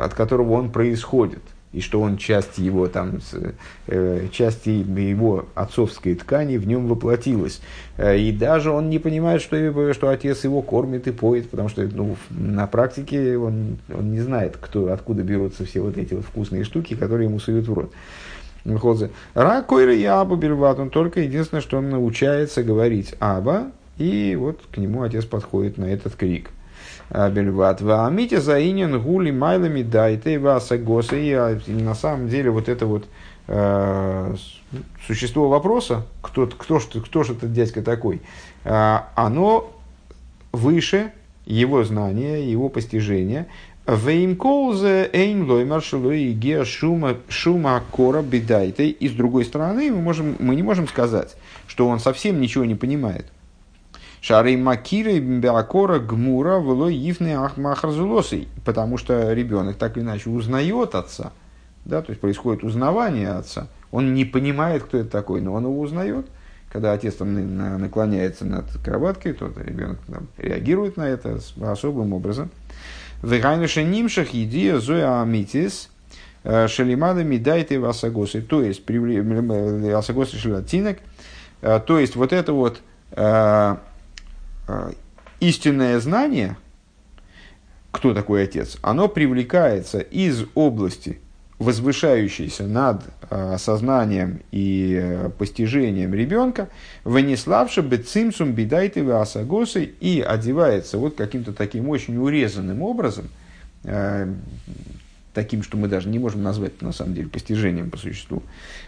от 0.00 0.14
которого 0.14 0.54
он 0.54 0.70
происходит 0.70 1.42
и 1.76 1.82
что 1.82 2.00
он 2.00 2.16
часть 2.16 2.56
его, 2.56 2.88
там, 2.88 3.20
э, 3.86 4.28
часть 4.32 4.64
его 4.64 5.44
отцовской 5.54 6.14
ткани 6.14 6.56
в 6.56 6.66
нем 6.66 6.88
воплотилась. 6.88 7.60
Э, 7.98 8.18
и 8.18 8.32
даже 8.32 8.70
он 8.70 8.88
не 8.88 8.98
понимает, 8.98 9.42
что, 9.42 9.92
что 9.92 10.08
отец 10.08 10.42
его 10.44 10.62
кормит 10.62 11.06
и 11.06 11.12
поет, 11.12 11.50
потому 11.50 11.68
что 11.68 11.82
ну, 11.82 12.16
на 12.30 12.66
практике 12.66 13.36
он, 13.36 13.76
он 13.92 14.10
не 14.10 14.20
знает, 14.20 14.56
кто, 14.58 14.90
откуда 14.90 15.22
берутся 15.22 15.66
все 15.66 15.82
вот 15.82 15.98
эти 15.98 16.14
вот 16.14 16.24
вкусные 16.24 16.64
штуки, 16.64 16.96
которые 16.96 17.28
ему 17.28 17.38
суют 17.40 17.68
в 17.68 17.74
рот. 17.74 17.92
Ракойра 19.34 19.94
и 19.94 20.04
Аба 20.04 20.36
Бельват, 20.36 20.78
он 20.78 20.88
только 20.88 21.20
единственное, 21.20 21.60
что 21.60 21.76
он 21.76 21.90
научается 21.90 22.62
говорить 22.62 23.14
Аба, 23.20 23.70
и 23.98 24.34
вот 24.34 24.62
к 24.72 24.78
нему 24.78 25.02
отец 25.02 25.26
подходит 25.26 25.76
на 25.76 25.84
этот 25.84 26.14
крик. 26.14 26.48
Бельват. 27.10 27.80
Ваамите 27.80 28.40
заинен 28.40 29.00
гули 29.00 29.30
майлами 29.30 29.82
дайте 29.82 30.38
васа 30.38 30.76
госа. 30.78 31.16
И 31.16 31.34
на 31.70 31.94
самом 31.94 32.28
деле 32.28 32.50
вот 32.50 32.68
это 32.68 32.86
вот 32.86 33.06
э, 33.48 34.34
существо 35.06 35.48
вопроса, 35.48 36.04
кто, 36.22 36.46
кто, 36.46 36.80
кто, 36.80 37.00
кто 37.00 37.22
же 37.22 37.32
этот 37.34 37.52
дядька 37.52 37.82
такой, 37.82 38.20
э, 38.64 38.98
оно 39.14 39.70
выше 40.52 41.12
его 41.44 41.84
знания, 41.84 42.50
его 42.50 42.68
постижения. 42.68 43.46
Веймкоузе 43.86 45.08
эйн 45.12 45.48
лоймар 45.48 45.80
шилой 45.80 46.32
ге 46.32 46.64
шума 46.64 47.18
шума 47.28 47.80
кора 47.92 48.22
бедайте. 48.22 48.88
И 48.88 49.08
с 49.08 49.12
другой 49.12 49.44
стороны, 49.44 49.92
мы, 49.92 50.02
можем, 50.02 50.34
мы 50.40 50.56
не 50.56 50.64
можем 50.64 50.88
сказать, 50.88 51.36
что 51.68 51.86
он 51.86 52.00
совсем 52.00 52.40
ничего 52.40 52.64
не 52.64 52.74
понимает. 52.74 53.26
Шары 54.20 54.56
Макиры 54.56 55.18
Беакора 55.18 55.98
Гмура 55.98 56.58
Вло 56.58 56.88
Ифны 56.90 57.34
Ахмахарзулосы. 57.34 58.46
Потому 58.64 58.98
что 58.98 59.32
ребенок 59.32 59.76
так 59.76 59.96
или 59.96 60.04
иначе 60.04 60.30
узнает 60.30 60.94
отца. 60.94 61.32
Да, 61.84 62.02
то 62.02 62.10
есть 62.10 62.20
происходит 62.20 62.64
узнавание 62.64 63.30
отца. 63.30 63.68
Он 63.92 64.14
не 64.14 64.24
понимает, 64.24 64.82
кто 64.82 64.98
это 64.98 65.10
такой, 65.10 65.40
но 65.40 65.52
он 65.52 65.64
его 65.64 65.78
узнает. 65.80 66.26
Когда 66.72 66.92
отец 66.92 67.14
там 67.14 67.78
наклоняется 67.80 68.44
над 68.44 68.66
кроваткой, 68.84 69.34
то 69.34 69.50
ребенок 69.56 69.98
там, 70.06 70.26
реагирует 70.36 70.96
на 70.96 71.08
это 71.08 71.38
особым 71.62 72.12
образом. 72.12 72.50
Вегайнуша 73.22 73.82
нимшах 73.82 74.34
идея 74.34 74.78
зоя 74.78 75.22
амитис 75.22 75.88
э, 76.42 76.66
шалимада 76.68 77.22
мидайте 77.22 77.78
васагосы. 77.78 78.42
То 78.42 78.62
есть, 78.62 78.82
асагосы 78.90 80.36
шалатинок. 80.36 80.98
Э, 81.62 81.80
то 81.80 81.98
есть, 81.98 82.16
вот 82.16 82.32
это 82.32 82.52
вот 82.52 82.78
э, 82.78 82.82
Э, 83.12 83.76
истинное 85.40 85.98
знание, 86.00 86.56
кто 87.90 88.14
такой 88.14 88.44
отец, 88.44 88.76
оно 88.82 89.08
привлекается 89.08 90.00
из 90.00 90.44
области, 90.54 91.18
возвышающейся 91.58 92.64
над 92.64 93.02
э, 93.30 93.56
сознанием 93.58 94.40
и 94.50 95.00
э, 95.00 95.30
постижением 95.30 96.12
ребенка, 96.12 96.68
вынеславши 97.04 97.80
бы 97.80 97.96
цимсум 97.96 98.52
бедайтывы 98.52 99.14
асагосы 99.14 99.84
и 99.84 100.20
одевается 100.20 100.98
вот 100.98 101.16
каким-то 101.16 101.54
таким 101.54 101.88
очень 101.88 102.18
урезанным 102.18 102.82
образом, 102.82 103.28
э, 103.84 104.30
таким, 105.32 105.62
что 105.62 105.78
мы 105.78 105.88
даже 105.88 106.10
не 106.10 106.18
можем 106.18 106.42
назвать 106.42 106.82
на 106.82 106.92
самом 106.92 107.14
деле 107.14 107.28
постижением 107.28 107.90
по 107.90 107.96
существу, 107.96 108.42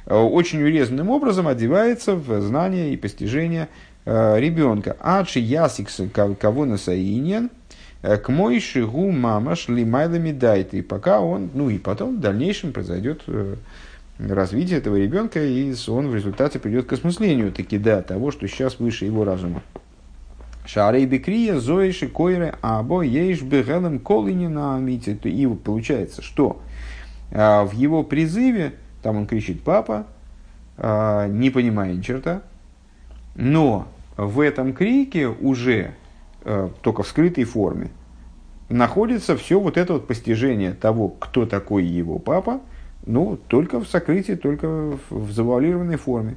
э, 0.05 0.15
очень 0.15 0.63
урезанным 0.63 1.09
образом 1.09 1.49
одевается 1.49 2.17
в 2.17 2.43
знание 2.43 2.93
и 2.93 2.99
постижение 2.99 3.69
Э, 3.69 3.88
ребенка. 4.09 4.97
Адши 5.01 5.39
ясикс 5.41 6.01
кого 6.41 6.65
насаинен, 6.65 7.51
э, 8.01 8.17
к 8.17 8.31
мой 8.31 8.59
шигу 8.59 9.11
мамаш 9.11 9.69
лимайлами 9.69 10.33
дайте. 10.33 10.79
И 10.79 10.83
пока 10.83 11.21
он, 11.21 11.51
ну 11.53 11.69
и 11.69 11.79
потом 11.79 12.17
в 12.17 12.21
дальнейшем 12.21 12.73
произойдет 12.73 13.23
э, 13.27 13.57
развитие 14.19 14.79
этого 14.79 14.97
ребенка, 14.97 15.45
и 15.45 15.75
он 15.89 16.09
в 16.09 16.15
результате 16.15 16.59
придет 16.59 16.87
к 16.87 16.93
осмыслению 16.95 17.53
таки, 17.53 17.77
да, 17.77 18.01
того, 18.01 18.31
что 18.31 18.49
сейчас 18.49 18.79
выше 18.79 19.05
его 19.05 19.25
разума. 19.25 19.63
Шарей 20.65 21.05
бекрия, 21.05 21.59
зоиши, 21.59 22.09
койры, 22.09 22.55
або 22.63 23.03
ейш 23.03 23.43
бегелем 23.43 23.99
колинина 23.99 24.77
амите. 24.77 25.19
И 25.25 25.47
получается, 25.47 26.23
что 26.23 26.63
в 27.31 27.71
его 27.75 28.05
призыве, 28.05 28.75
там 29.03 29.17
он 29.19 29.27
кричит 29.27 29.63
«папа», 29.63 30.07
не 30.79 31.51
понимая 31.51 31.95
ни 31.95 32.03
черта, 32.03 32.43
но 33.35 33.87
в 34.19 34.41
этом 34.41 34.73
крике 34.73 35.29
уже, 35.29 35.95
э, 36.45 36.69
только 36.83 37.05
в 37.05 37.09
скрытой 37.09 37.45
форме, 37.45 37.91
находится 38.69 39.37
все 39.37 39.61
вот 39.61 39.77
это 39.77 39.95
вот 39.95 40.09
постижение 40.09 40.73
того, 40.73 41.09
кто 41.09 41.47
такой 41.47 41.85
его 41.85 42.19
папа, 42.19 42.61
ну, 43.07 43.39
только 43.49 43.81
в 43.81 43.87
сокрытии, 43.87 44.35
только 44.35 44.99
в 45.09 45.31
завуалированной 45.31 45.97
форме. 45.97 46.37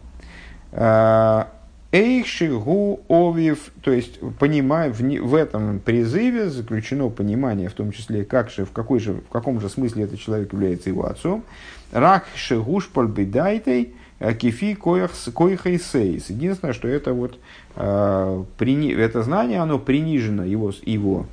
Э, 0.71 1.45
Эйшигу 1.91 3.01
овив, 3.09 3.73
то 3.81 3.91
есть 3.91 4.19
понимая, 4.39 4.93
в, 4.93 4.99
в 5.01 5.35
этом 5.35 5.79
призыве 5.79 6.49
заключено 6.49 7.09
понимание, 7.09 7.67
в 7.67 7.73
том 7.73 7.91
числе, 7.91 8.23
как 8.23 8.51
же, 8.51 8.63
в, 8.63 8.71
какой 8.71 8.99
же, 8.99 9.13
в 9.13 9.29
каком 9.29 9.59
же 9.59 9.67
смысле 9.67 10.03
этот 10.03 10.19
человек 10.19 10.53
является 10.53 10.89
его 10.89 11.05
отцом. 11.05 11.43
Рак 11.91 12.27
шигуш 12.35 12.87
пальбидайтей, 12.89 13.95
Э, 14.21 14.35
кефи 14.35 14.75
коихай 14.75 15.79
сейс. 15.79 16.29
Единственное, 16.29 16.75
что 16.75 16.87
это 16.87 17.11
вот 17.13 17.39
э, 17.75 18.43
это 18.59 19.23
знание, 19.23 19.59
оно 19.59 19.79
принижено 19.79 20.43
его, 20.43 20.71
его 20.83 21.25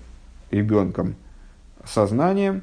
ребенком 0.50 1.14
сознанием 1.85 2.62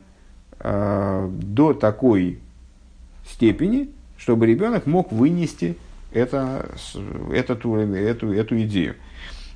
э, 0.60 1.30
до 1.32 1.76
такой 1.76 2.40
степени, 3.30 3.92
чтобы 4.18 4.48
ребенок 4.48 4.88
мог 4.88 5.12
вынести 5.12 5.78
это, 6.12 6.72
эту, 7.32 7.76
эту, 7.76 8.34
эту 8.34 8.62
идею. 8.64 8.96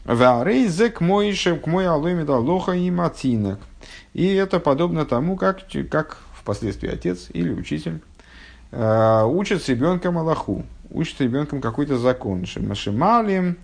Варейзек 0.06 1.02
моишем 1.02 1.60
к 1.60 1.66
мой 1.66 1.88
аломида 1.88 2.36
лоха 2.36 2.74
и 2.74 2.92
матинок. 2.92 3.60
И 4.14 4.28
это 4.28 4.60
подобно 4.60 5.06
тому, 5.06 5.36
как, 5.36 5.62
как 5.90 6.20
впоследствии 6.36 6.90
отец 6.90 7.30
или 7.34 7.52
учитель 7.52 8.02
учат 8.72 9.64
с 9.64 9.70
ребенком 9.70 10.18
Аллаху, 10.18 10.64
учат 10.92 11.18
с 11.18 11.22
ребенком 11.22 11.62
какой-то 11.62 11.98
закон. 11.98 12.46
Шималим, 12.46 13.58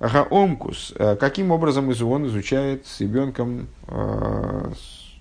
Гаомкус. 0.00 0.92
Э, 0.96 1.16
каким 1.16 1.50
образом 1.50 1.88
он 1.88 2.26
изучает 2.26 2.86
с 2.86 3.00
ребенком, 3.00 3.68
э, 3.88 4.72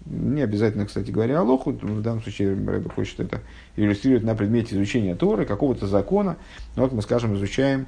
не 0.05 0.41
обязательно, 0.41 0.85
кстати 0.85 1.11
говоря, 1.11 1.39
Аллаху, 1.39 1.71
в 1.71 2.01
данном 2.01 2.21
случае 2.21 2.49
Рэбе 2.49 2.89
хочет 2.89 3.19
это 3.19 3.41
иллюстрировать 3.75 4.23
на 4.23 4.35
предмете 4.35 4.75
изучения 4.75 5.15
Торы, 5.15 5.45
какого-то 5.45 5.87
закона. 5.87 6.37
Ну, 6.75 6.83
вот 6.83 6.91
мы, 6.93 7.01
скажем, 7.01 7.35
изучаем 7.35 7.87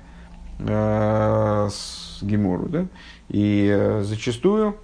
с 0.60 2.18
Гемору, 2.24 2.68
да? 2.68 2.88
И 3.30 4.00
зачастую 4.02 4.78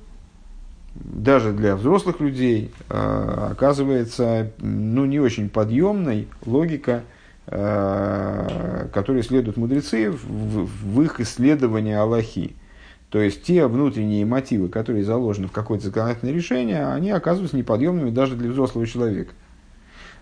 даже 0.95 1.53
для 1.53 1.75
взрослых 1.75 2.19
людей 2.19 2.71
э, 2.89 3.47
оказывается 3.51 4.51
ну, 4.59 5.05
не 5.05 5.19
очень 5.19 5.49
подъемной 5.49 6.27
логика, 6.45 7.03
э, 7.47 8.87
которой 8.93 9.23
следуют 9.23 9.57
мудрецы 9.57 10.11
в, 10.11 10.67
в, 10.67 11.01
их 11.01 11.19
исследовании 11.19 11.93
Аллахи. 11.93 12.55
То 13.09 13.19
есть 13.19 13.43
те 13.43 13.67
внутренние 13.67 14.25
мотивы, 14.25 14.69
которые 14.69 15.03
заложены 15.03 15.47
в 15.47 15.51
какое-то 15.51 15.85
законодательное 15.85 16.33
решение, 16.33 16.87
они 16.87 17.11
оказываются 17.11 17.57
неподъемными 17.57 18.11
даже 18.11 18.35
для 18.35 18.49
взрослого 18.51 18.85
человека. 18.85 19.33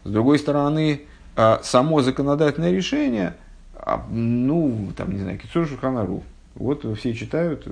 С 0.03 0.09
другой 0.09 0.39
стороны, 0.39 1.01
э, 1.35 1.57
само 1.63 2.01
законодательное 2.01 2.71
решение, 2.71 3.35
ну, 4.09 4.89
там, 4.95 5.11
не 5.11 5.19
знаю, 5.19 5.37
Кицур 5.37 5.67
Шуханару, 5.67 6.23
Вот 6.55 6.85
все 6.97 7.13
читают, 7.13 7.65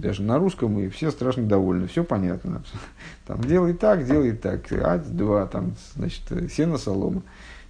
даже 0.00 0.22
на 0.22 0.38
русском, 0.38 0.78
и 0.80 0.88
все 0.88 1.10
страшно 1.10 1.44
довольны, 1.44 1.86
все 1.86 2.02
понятно. 2.02 2.62
Там 3.26 3.40
делай 3.42 3.72
так, 3.72 4.04
делай 4.04 4.32
так, 4.32 4.72
а 4.72 4.98
два, 4.98 5.46
там, 5.46 5.74
значит, 5.94 6.22
сено 6.52 6.76
солома. 6.76 7.22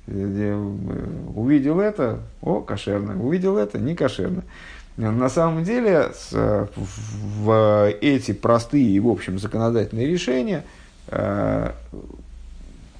Увидел 0.06 1.78
это, 1.78 2.20
о, 2.40 2.62
кошерно, 2.62 3.22
увидел 3.22 3.58
это, 3.58 3.78
не 3.78 3.94
кошерно. 3.94 4.42
На 4.96 5.28
самом 5.28 5.62
деле, 5.62 6.10
в 6.32 7.92
эти 8.00 8.32
простые 8.32 8.88
и, 8.88 9.00
в 9.00 9.08
общем, 9.08 9.38
законодательные 9.38 10.06
решения, 10.06 10.64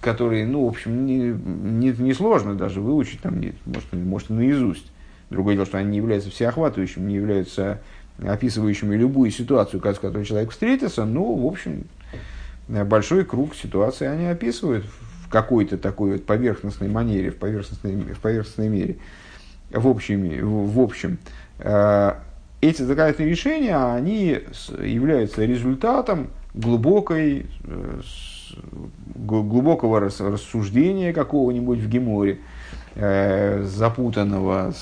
которые, 0.01 0.47
ну, 0.47 0.67
в 0.67 0.69
общем, 0.69 1.05
не, 1.05 1.19
не, 1.19 1.91
не 1.91 2.15
сложно 2.15 2.55
даже 2.55 2.81
выучить, 2.81 3.21
там, 3.21 3.41
не, 3.41 3.55
может, 3.67 3.93
может, 3.93 4.31
наизусть. 4.31 4.91
Другое 5.31 5.55
дело, 5.55 5.67
что 5.67 5.79
они 5.79 5.91
не 5.91 5.97
являются 5.99 6.31
всеохватывающими, 6.31 7.07
не 7.07 7.15
являются 7.15 7.81
описывающими 8.23 8.97
любую 8.97 9.31
ситуацию, 9.31 9.81
с 9.81 9.99
которой 9.99 10.25
человек 10.25 10.51
встретится, 10.51 11.05
но, 11.05 11.35
в 11.35 11.47
общем, 11.47 11.85
большой 12.69 13.25
круг 13.25 13.55
ситуаций 13.55 14.13
они 14.13 14.27
описывают 14.27 14.85
в 14.85 15.29
какой-то 15.31 15.79
такой 15.79 16.13
вот 16.13 16.27
поверхностной 16.27 16.89
манере, 16.89 17.31
в 17.31 17.37
поверхностной, 17.37 17.95
в 17.97 18.21
поверхностной 18.21 18.69
мере, 18.69 18.97
в 19.71 19.87
общем. 19.87 20.67
В 20.67 20.81
общем. 20.81 21.19
Э, 21.59 22.15
эти 22.61 22.83
законодательные 22.83 23.31
решения, 23.31 23.77
они 23.77 24.41
являются 24.83 25.45
результатом 25.45 26.29
глубокой 26.53 27.47
э, 27.65 28.01
глубокого 29.15 30.01
рассуждения 30.01 31.13
какого-нибудь 31.13 31.79
в 31.79 31.89
Геморе, 31.89 32.41
э, 32.95 33.63
запутанного, 33.65 34.73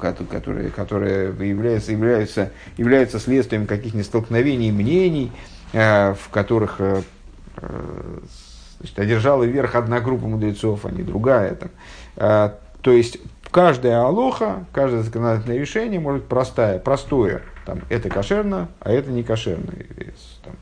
которое, 0.00 0.70
которое 0.70 1.32
является, 1.32 1.92
является, 1.92 2.50
является 2.76 3.18
следствием 3.18 3.66
каких-нибудь 3.66 4.06
столкновений 4.06 4.70
мнений, 4.70 5.32
э, 5.72 6.14
в 6.14 6.28
которых 6.30 6.76
э, 6.80 7.02
значит, 8.78 8.98
одержала 8.98 9.44
верх 9.44 9.74
одна 9.74 10.00
группа 10.00 10.26
мудрецов, 10.26 10.84
а 10.84 10.90
не 10.90 11.02
другая. 11.02 11.56
Там. 11.56 12.52
То 12.82 12.92
есть 12.92 13.18
каждая 13.50 14.02
алоха, 14.02 14.66
каждое 14.72 15.02
законодательное 15.02 15.58
решение 15.58 16.00
может 16.00 16.26
простое, 16.26 16.78
простое. 16.78 17.42
Там, 17.64 17.80
это 17.88 18.10
кошерно, 18.10 18.68
а 18.80 18.92
это 18.92 19.10
не 19.10 19.22
кошерно. 19.22 19.72
Там, 20.44 20.54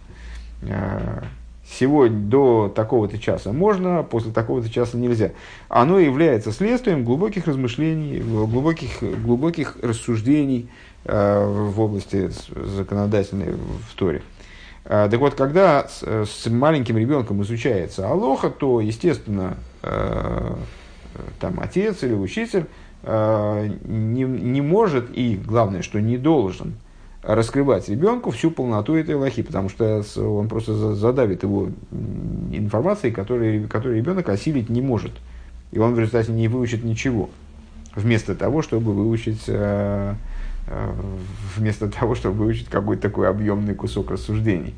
сегодня 1.79 2.19
до 2.19 2.73
такого-то 2.75 3.19
часа 3.19 3.53
можно, 3.53 4.03
после 4.03 4.33
такого-то 4.33 4.71
часа 4.71 4.97
нельзя. 4.97 5.33
Оно 5.69 5.99
является 5.99 6.53
следствием 6.53 7.05
глубоких 7.05 7.47
размышлений, 7.47 8.21
глубоких, 8.21 9.03
глубоких 9.03 9.77
рассуждений 9.83 10.69
э, 11.05 11.45
в 11.45 11.81
области 11.81 12.31
законодательной 12.55 13.53
в 13.53 13.95
Торе. 13.97 14.23
Э, 14.85 15.09
так 15.11 15.21
вот, 15.21 15.35
когда 15.35 15.89
с, 15.89 16.03
с 16.27 16.47
маленьким 16.47 16.99
ребенком 16.99 17.43
изучается 17.43 18.09
Алоха, 18.09 18.51
то, 18.51 18.81
естественно, 18.81 19.57
э, 19.83 20.55
там 21.41 21.61
отец 21.61 22.03
или 22.03 22.15
учитель 22.15 22.67
э, 23.03 23.71
не, 23.85 24.23
не 24.25 24.61
может 24.61 25.17
и, 25.17 25.37
главное, 25.37 25.83
что 25.83 26.01
не 26.01 26.19
должен– 26.19 26.75
раскрывать 27.23 27.89
ребенку 27.89 28.31
всю 28.31 28.51
полноту 28.51 28.95
этой 28.95 29.15
лохи, 29.15 29.43
потому 29.43 29.69
что 29.69 30.03
он 30.17 30.49
просто 30.49 30.95
задавит 30.95 31.43
его 31.45 31.69
информацией, 32.51 33.13
которую, 33.13 33.69
которую 33.69 33.97
ребенок 33.97 34.29
осилить 34.29 34.69
не 34.69 34.81
может. 34.81 35.13
И 35.71 35.79
он 35.79 35.95
в 35.95 35.99
результате 35.99 36.33
не 36.33 36.49
выучит 36.49 36.85
ничего. 36.85 37.31
Вместо 37.95 38.35
того, 38.35 38.63
чтобы 38.63 38.93
выучить, 38.93 39.45
э, 39.47 40.15
э, 40.67 40.93
вместо 41.57 41.89
того, 41.89 42.15
чтобы 42.15 42.45
выучить 42.45 42.69
какой-то 42.69 43.03
такой 43.03 43.29
объемный 43.29 43.75
кусок 43.75 44.11
рассуждений. 44.11 44.75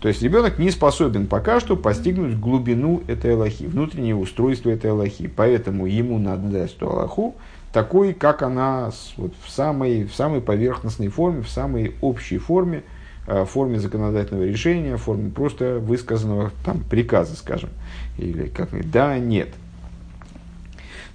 То 0.00 0.08
есть 0.08 0.22
ребенок 0.22 0.58
не 0.58 0.70
способен 0.70 1.26
пока 1.26 1.60
что 1.60 1.76
постигнуть 1.76 2.38
глубину 2.38 3.02
этой 3.06 3.34
Аллахи, 3.34 3.64
внутреннее 3.64 4.14
устройство 4.14 4.70
этой 4.70 4.90
Аллахи. 4.90 5.28
Поэтому 5.28 5.86
ему 5.86 6.18
надо 6.18 6.48
дать 6.48 6.74
эту 6.74 6.88
Аллаху, 6.88 7.34
такой, 7.72 8.14
как 8.14 8.42
она 8.42 8.90
вот, 9.16 9.32
в, 9.44 9.50
самой, 9.50 10.04
в 10.04 10.14
самой 10.14 10.40
поверхностной 10.40 11.08
форме, 11.08 11.42
в 11.42 11.48
самой 11.48 11.94
общей 12.00 12.38
форме, 12.38 12.82
э, 13.26 13.44
форме 13.44 13.78
законодательного 13.78 14.44
решения, 14.44 14.96
форме 14.96 15.30
просто 15.30 15.78
высказанного 15.78 16.50
там, 16.64 16.80
приказа, 16.80 17.36
скажем, 17.36 17.70
или 18.18 18.46
как 18.46 18.68
да, 18.90 19.18
нет. 19.18 19.50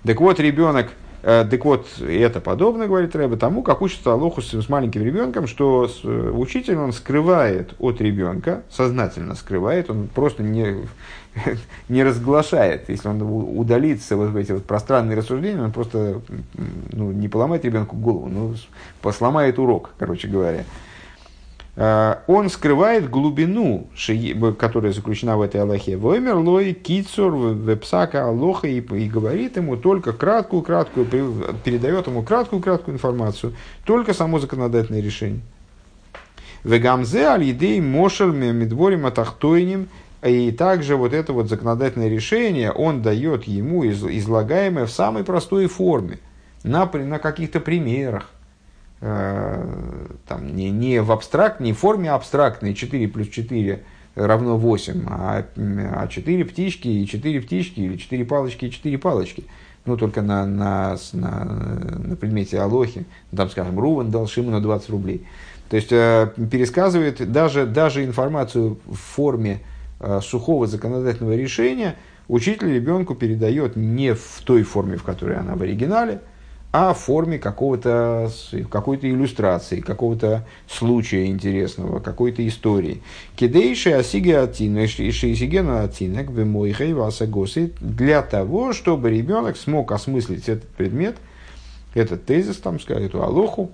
Так 0.04 0.22
вот, 0.22 0.40
ребенок, 0.40 0.92
так 1.26 1.66
вот, 1.66 1.88
это 2.00 2.40
подобно, 2.40 2.86
говорит 2.86 3.16
Рэба, 3.16 3.36
тому, 3.36 3.64
как 3.64 3.82
учится 3.82 4.14
Алоху 4.14 4.44
с, 4.44 4.54
с 4.54 4.70
маленьким 4.70 5.02
ребенком, 5.02 5.48
что 5.48 5.88
с, 5.88 6.02
э, 6.04 6.30
учитель 6.30 6.78
он 6.78 6.94
скрывает 6.94 7.74
от 7.80 8.00
ребенка, 8.00 8.62
сознательно 8.70 9.34
скрывает, 9.34 9.90
он 9.90 10.08
просто 10.08 10.44
не, 10.44 10.86
не 11.90 12.04
разглашает. 12.04 12.90
Если 12.90 13.08
он 13.08 13.24
удалится 13.24 14.16
вот 14.18 14.30
в 14.30 14.38
эти 14.38 14.52
вот 14.52 14.66
пространные 14.66 15.18
рассуждения, 15.18 15.64
он 15.64 15.72
просто 15.72 16.22
ну, 16.92 17.12
не 17.12 17.28
поломает 17.28 17.66
ребенку 17.66 17.96
голову, 17.96 18.28
но 18.28 18.54
посломает 19.02 19.58
урок, 19.58 19.96
короче 19.98 20.28
говоря. 20.28 20.64
А, 21.78 22.24
он 22.28 22.50
скрывает 22.50 23.10
глубину, 23.10 23.88
которая 24.58 24.94
заключена 24.94 25.38
в 25.38 25.42
этой 25.42 25.62
Аллахе. 25.62 25.98
Воймер 25.98 26.36
лой 26.36 26.74
кицур 26.74 27.54
вепсака 27.54 28.28
Аллоха 28.28 28.68
и, 28.68 28.80
и 28.80 29.10
говорит 29.10 29.58
ему 29.58 29.78
только 29.78 30.14
краткую, 30.14 30.62
краткую, 30.62 31.06
передает 31.64 32.08
ему 32.08 32.24
краткую, 32.24 32.62
краткую 32.62 32.96
информацию, 32.96 33.54
только 33.86 34.14
само 34.14 34.40
законодательное 34.40 35.02
решение. 35.02 35.42
Вегамзе 36.64 37.26
аль 37.26 37.44
едей 37.44 37.80
мошер 37.82 38.32
медворим 38.32 39.06
атахтойним– 39.06 39.88
и 40.26 40.52
также 40.52 40.96
вот 40.96 41.14
это 41.14 41.34
вот 41.34 41.50
законодательное 41.50 42.10
решение 42.10 42.72
он 42.72 43.04
дает 43.04 43.44
ему 43.44 43.86
излагаемое 43.86 44.88
в 44.88 44.92
самой 44.92 45.24
простой 45.24 45.68
форме, 45.68 46.18
на, 46.64 46.86
на 46.92 47.20
каких-то 47.20 47.60
примерах. 47.60 48.32
Э, 49.02 49.64
там, 50.28 50.56
не, 50.56 50.72
не 50.72 51.02
в 51.02 51.12
абстракт, 51.12 51.60
не 51.60 51.74
в 51.74 51.78
форме 51.78 52.12
абстрактной 52.12 52.74
4 52.74 53.08
плюс 53.08 53.30
4 53.30 53.84
равно 54.16 54.58
8, 54.58 55.06
а, 55.08 55.46
а 55.96 56.08
4 56.08 56.46
птички 56.46 56.88
и 56.88 57.06
4 57.06 57.42
птички, 57.42 57.82
или 57.82 57.98
4 57.98 58.26
палочки 58.26 58.66
и 58.66 58.72
4 58.72 58.98
палочки. 58.98 59.44
Ну, 59.86 59.98
только 59.98 60.22
на, 60.22 60.46
на, 60.46 60.98
на, 61.14 61.46
на 61.46 62.16
предмете 62.16 62.60
Алохи, 62.60 63.06
там, 63.36 63.50
скажем, 63.50 63.80
Руван 63.80 64.10
дал 64.10 64.28
Шимону 64.28 64.60
20 64.60 64.90
рублей. 64.90 65.28
То 65.70 65.76
есть, 65.76 65.92
э, 65.92 66.32
пересказывает 66.52 67.32
даже, 67.32 67.66
даже 67.66 68.04
информацию 68.04 68.80
в 68.86 68.96
форме 68.96 69.62
Э, 69.98 70.20
сухого 70.22 70.68
законодательного 70.68 71.36
решения 71.36 71.96
учитель 72.28 72.74
ребенку 72.74 73.16
передает 73.16 73.78
не 73.78 74.14
в 74.14 74.42
той 74.44 74.64
форме, 74.64 74.98
в 74.98 75.04
которой 75.04 75.38
она 75.38 75.56
в 75.56 75.62
оригинале, 75.62 76.22
а 76.78 76.94
в 76.94 77.00
форме 77.00 77.40
какого-то, 77.40 78.30
какой-то 78.70 79.10
иллюстрации, 79.10 79.80
какого-то 79.80 80.46
случая 80.68 81.28
интересного, 81.28 82.02
какой-то 82.02 82.46
истории. 82.46 83.02
Кидейши 83.38 83.92
асиге 83.92 84.40
атина, 84.40 84.86
шиисигена 84.86 85.84
атинек, 85.84 86.30
бемойхей 86.30 86.92
васагосы, 86.92 87.72
для 87.80 88.22
того, 88.22 88.74
чтобы 88.74 89.10
ребенок 89.10 89.56
смог 89.56 89.90
осмыслить 89.94 90.50
этот 90.50 90.68
предмет, 90.68 91.16
этот 91.94 92.26
тезис, 92.26 92.58
там, 92.58 92.82
сказать, 92.82 93.04
эту 93.04 93.24
алоху, 93.24 93.72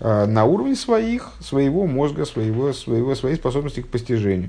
э, 0.00 0.24
на 0.24 0.46
уровне 0.46 0.74
своих, 0.74 1.32
своего 1.40 1.86
мозга, 1.86 2.24
своего, 2.24 2.72
своего, 2.72 3.14
своей 3.14 3.36
способности 3.36 3.82
к 3.82 3.88
постижению. 3.88 4.48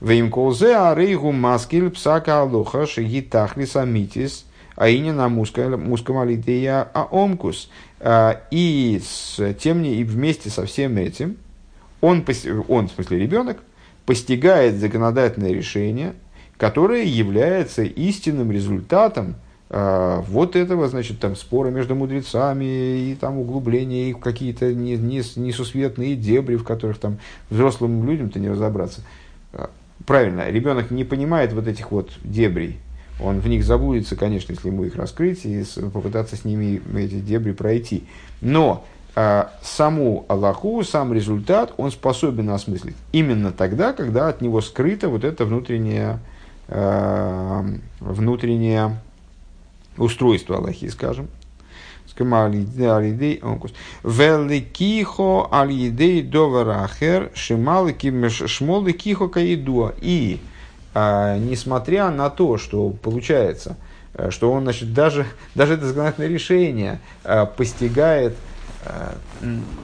Веймколзе 0.00 0.76
арейгу 0.76 1.30
маскиль 1.30 1.90
псака 1.90 2.40
алоха 2.40 2.86
шигитахли 2.86 3.66
самитис 3.66 4.46
аинина 4.76 5.28
мускамалитея 5.28 6.82
аомкус. 6.82 7.70
А, 8.00 8.42
и 8.50 9.00
с 9.04 9.54
тем 9.54 9.82
не 9.82 9.96
и 9.96 10.04
вместе 10.04 10.50
со 10.50 10.66
всем 10.66 10.96
этим 10.96 11.36
он, 12.00 12.24
он, 12.68 12.88
в 12.88 12.92
смысле 12.92 13.18
ребенок, 13.18 13.58
постигает 14.04 14.76
законодательное 14.76 15.52
решение, 15.52 16.14
которое 16.58 17.04
является 17.04 17.82
истинным 17.82 18.52
результатом 18.52 19.36
э, 19.70 20.20
вот 20.28 20.54
этого, 20.54 20.88
значит, 20.88 21.18
там 21.20 21.34
спора 21.34 21.70
между 21.70 21.94
мудрецами 21.94 22.64
и 22.64 23.16
там 23.18 23.38
углубления 23.38 24.10
и 24.10 24.12
какие-то 24.12 24.74
несусветные 24.74 26.14
дебри, 26.14 26.56
в 26.56 26.64
которых 26.64 26.98
там 26.98 27.18
взрослым 27.48 28.06
людям-то 28.06 28.38
не 28.38 28.50
разобраться 28.50 29.00
правильно, 30.06 30.50
ребенок 30.50 30.90
не 30.90 31.04
понимает 31.04 31.52
вот 31.52 31.66
этих 31.66 31.90
вот 31.90 32.10
дебрей. 32.22 32.78
Он 33.20 33.40
в 33.40 33.48
них 33.48 33.64
заблудится, 33.64 34.16
конечно, 34.16 34.52
если 34.52 34.68
ему 34.68 34.84
их 34.84 34.96
раскрыть 34.96 35.44
и 35.44 35.64
попытаться 35.92 36.36
с 36.36 36.44
ними 36.44 36.82
эти 36.96 37.20
дебри 37.20 37.52
пройти. 37.52 38.04
Но 38.40 38.84
э, 39.14 39.44
саму 39.62 40.24
Аллаху, 40.28 40.82
сам 40.82 41.12
результат 41.12 41.74
он 41.76 41.90
способен 41.92 42.50
осмыслить 42.50 42.96
именно 43.12 43.52
тогда, 43.52 43.92
когда 43.92 44.28
от 44.28 44.40
него 44.40 44.60
скрыто 44.60 45.08
вот 45.08 45.22
это 45.24 45.44
внутреннее, 45.44 46.18
э, 46.68 47.76
внутреннее 48.00 48.98
устройство 49.96 50.56
Аллахи, 50.56 50.88
скажем. 50.88 51.28
Великихо 54.04 55.48
алидей 55.50 56.22
доварахер 56.22 57.30
шималики 57.34 58.28
шмолы 58.28 58.92
кихо 58.92 59.28
каидуа. 59.28 59.94
И 60.00 60.38
несмотря 60.94 62.10
на 62.10 62.30
то, 62.30 62.56
что 62.56 62.90
получается, 62.90 63.76
э, 64.14 64.30
что 64.30 64.52
он 64.52 64.62
значит, 64.62 64.92
даже, 64.92 65.26
даже 65.54 65.74
это 65.74 65.86
законодательное 65.86 66.28
решение 66.28 67.00
а, 67.24 67.46
постигает 67.46 68.36
а, 68.84 69.14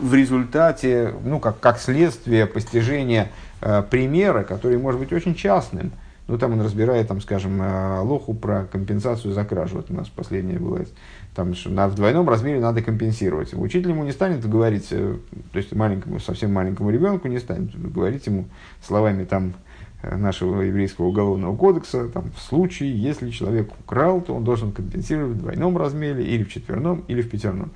в 0.01 0.14
результате, 0.14 1.14
ну, 1.25 1.40
как, 1.40 1.61
как 1.61 1.79
следствие 1.81 2.46
постижения 2.46 3.31
а, 3.61 3.83
примера, 3.83 4.44
который 4.44 4.79
может 4.79 5.01
быть 5.01 5.12
очень 5.12 5.35
частным. 5.35 5.92
Ну, 6.29 6.38
там 6.38 6.53
он 6.53 6.61
разбирает, 6.61 7.09
там, 7.09 7.20
скажем, 7.20 7.61
лоху 8.07 8.35
про 8.35 8.64
компенсацию 8.70 9.35
за 9.35 9.44
кражу. 9.44 9.79
Вот 9.79 9.90
у 9.90 9.94
нас 9.94 10.09
последнее 10.09 10.61
бывает 10.61 10.88
там, 11.35 11.55
что 11.55 11.70
на, 11.70 11.88
в 11.88 11.94
двойном 11.94 12.29
размере 12.29 12.61
надо 12.61 12.83
компенсировать. 12.83 13.55
Учитель 13.55 13.90
ему 13.90 14.05
не 14.05 14.12
станет 14.12 14.46
говорить, 14.49 14.88
э, 14.90 15.16
то 15.53 15.59
есть 15.59 15.73
маленькому, 15.73 16.18
совсем 16.18 16.53
маленькому 16.53 16.90
ребенку 16.90 17.29
не 17.29 17.38
станет 17.38 17.75
говорить 17.92 18.27
ему 18.27 18.46
словами 18.87 19.25
там, 19.25 19.49
э, 19.49 19.53
нашего 20.02 20.62
еврейского 20.62 21.06
уголовного 21.06 21.54
кодекса, 21.56 22.08
там, 22.08 22.30
в 22.36 22.40
случае, 22.40 22.96
если 22.96 23.30
человек 23.30 23.70
украл, 23.80 24.20
то 24.20 24.34
он 24.34 24.44
должен 24.44 24.72
компенсировать 24.72 25.36
в 25.36 25.40
двойном 25.40 25.76
размере, 25.76 26.24
или 26.24 26.44
в 26.44 26.50
четверном, 26.50 27.04
или 27.08 27.22
в 27.22 27.30
пятерном. 27.30 27.70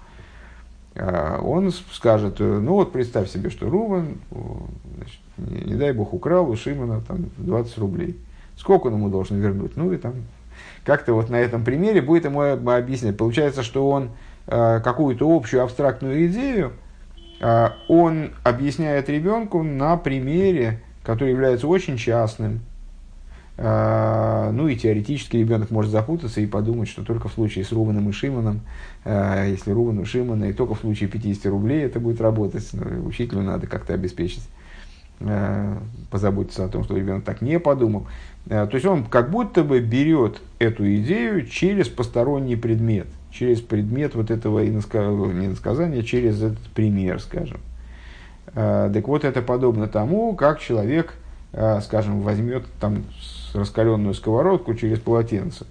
А 0.96 1.40
он 1.40 1.72
скажет, 1.72 2.37
э, 2.38 2.44
ну 2.44 2.74
вот 2.74 2.92
представь 2.92 3.28
себе, 3.28 3.50
что 3.50 3.68
Руван, 3.68 4.18
значит, 4.96 5.20
не, 5.38 5.72
не 5.72 5.74
дай 5.74 5.92
бог, 5.92 6.14
украл 6.14 6.48
у 6.48 6.56
Шимона 6.56 7.00
там, 7.00 7.26
20 7.38 7.78
рублей. 7.78 8.16
Сколько 8.56 8.87
он 8.87 8.94
ему 8.94 9.08
должен 9.08 9.40
вернуть? 9.40 9.76
Ну 9.76 9.92
и 9.92 9.96
там 9.96 10.14
как-то 10.84 11.14
вот 11.14 11.30
на 11.30 11.37
этом 11.37 11.64
примере 11.64 12.00
будет 12.00 12.26
ему 12.26 12.42
объяснять. 12.42 13.16
Получается, 13.16 13.64
что 13.64 13.88
он 13.88 14.10
э, 14.46 14.80
какую-то 14.84 15.28
общую 15.34 15.64
абстрактную 15.64 16.26
идею, 16.28 16.72
э, 17.40 17.70
он 17.88 18.30
объясняет 18.44 19.08
ребенку 19.08 19.64
на 19.64 19.96
примере, 19.96 20.80
который 21.04 21.30
является 21.30 21.68
очень 21.68 21.96
частным. 21.96 22.60
Э, 23.56 24.50
ну 24.52 24.66
и 24.66 24.74
теоретически 24.74 25.36
ребенок 25.36 25.70
может 25.70 25.92
запутаться 25.92 26.40
и 26.40 26.46
подумать, 26.46 26.88
что 26.88 27.04
только 27.04 27.28
в 27.28 27.32
случае 27.32 27.64
с 27.64 27.70
Руваном 27.70 28.08
и 28.08 28.12
Шиманом, 28.12 28.62
если 29.04 29.70
Руван 29.70 30.00
и 30.00 30.04
Шимана, 30.04 30.46
и 30.46 30.52
только 30.52 30.74
в 30.74 30.80
случае 30.80 31.08
50 31.08 31.46
рублей 31.46 31.84
это 31.84 32.00
будет 32.00 32.20
работать. 32.20 32.68
Ну, 32.72 33.06
учителю 33.06 33.42
надо 33.42 33.66
как-то 33.66 33.94
обеспечить 33.94 34.42
позаботиться 36.10 36.64
о 36.64 36.68
том, 36.68 36.82
что 36.82 36.96
ребенок 36.96 37.24
так 37.24 37.40
не 37.40 37.60
подумал. 37.60 38.08
То 38.48 38.68
есть 38.72 38.84
он 38.84 39.04
как 39.04 39.30
будто 39.30 39.62
бы 39.62 39.78
берет 39.80 40.40
эту 40.58 40.92
идею 40.96 41.46
через 41.46 41.88
посторонний 41.88 42.56
предмет, 42.56 43.06
через 43.30 43.60
предмет 43.60 44.16
вот 44.16 44.30
этого 44.30 44.66
иносказания, 44.66 46.02
через 46.02 46.42
этот 46.42 46.60
пример, 46.74 47.20
скажем. 47.20 47.60
Э, 48.54 48.90
так 48.92 49.08
вот, 49.08 49.24
это 49.24 49.42
подобно 49.42 49.88
тому, 49.88 50.34
как 50.34 50.60
человек, 50.60 51.14
э, 51.52 51.80
скажем, 51.82 52.20
возьмет 52.20 52.64
там 52.80 53.04
раскаленную 53.52 54.14
сковородку 54.14 54.74
через 54.74 54.98
полотенце. 54.98 55.66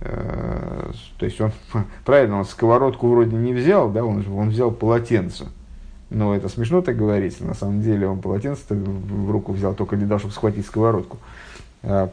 То 0.00 1.26
есть 1.26 1.40
он, 1.40 1.52
правильно, 2.04 2.38
он 2.38 2.44
сковородку 2.44 3.08
вроде 3.08 3.36
не 3.36 3.52
взял, 3.52 3.88
да, 3.88 4.04
он, 4.04 4.24
он 4.36 4.48
взял 4.48 4.72
полотенце. 4.72 5.46
Но 6.10 6.34
это 6.34 6.48
смешно 6.48 6.82
так 6.82 6.96
говорить. 6.96 7.40
На 7.40 7.54
самом 7.54 7.82
деле 7.82 8.08
он 8.08 8.20
полотенце 8.20 8.74
в 8.74 9.30
руку 9.30 9.52
взял 9.52 9.74
только 9.74 9.96
для 9.96 10.08
того, 10.08 10.18
чтобы 10.18 10.34
схватить 10.34 10.66
сковородку. 10.66 11.18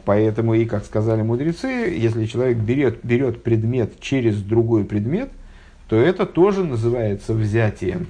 Поэтому 0.04 0.54
и, 0.54 0.66
как 0.66 0.84
сказали 0.84 1.22
мудрецы, 1.22 1.66
если 1.66 2.26
человек 2.26 2.58
берет, 2.58 3.00
берет 3.02 3.42
предмет 3.42 3.98
через 4.00 4.40
другой 4.40 4.84
предмет, 4.84 5.30
то 5.88 5.96
это 5.96 6.26
тоже 6.26 6.64
называется 6.64 7.34
взятием. 7.34 8.06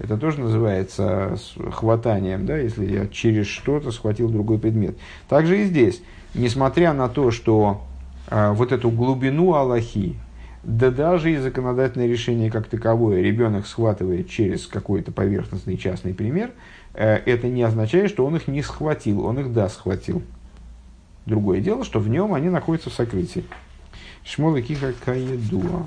Это 0.00 0.16
тоже 0.16 0.40
называется 0.40 1.36
хватанием, 1.72 2.46
да, 2.46 2.56
если 2.56 2.90
я 2.90 3.06
через 3.06 3.46
что-то 3.46 3.92
схватил 3.92 4.30
другой 4.30 4.58
предмет. 4.58 4.96
Также 5.28 5.60
и 5.60 5.64
здесь, 5.64 6.02
несмотря 6.34 6.94
на 6.94 7.08
то, 7.10 7.30
что 7.30 7.82
а, 8.28 8.54
вот 8.54 8.72
эту 8.72 8.90
глубину 8.90 9.52
Аллахи, 9.52 10.16
да 10.62 10.90
даже 10.90 11.32
и 11.32 11.36
законодательное 11.36 12.06
решение 12.06 12.50
как 12.50 12.66
таковое 12.66 13.20
ребенок 13.20 13.66
схватывает 13.66 14.30
через 14.30 14.66
какой-то 14.66 15.12
поверхностный 15.12 15.76
частный 15.76 16.14
пример, 16.14 16.52
э, 16.94 17.16
это 17.16 17.48
не 17.48 17.62
означает, 17.62 18.10
что 18.10 18.24
он 18.24 18.36
их 18.36 18.48
не 18.48 18.62
схватил, 18.62 19.24
он 19.26 19.38
их 19.38 19.52
да 19.52 19.68
схватил. 19.68 20.22
Другое 21.26 21.60
дело, 21.60 21.84
что 21.84 22.00
в 22.00 22.08
нем 22.08 22.32
они 22.32 22.48
находятся 22.48 22.88
в 22.88 22.94
сокрытии. 22.94 23.44
Шмолы 24.24 24.62
киха 24.62 24.94
каедуа. 25.04 25.84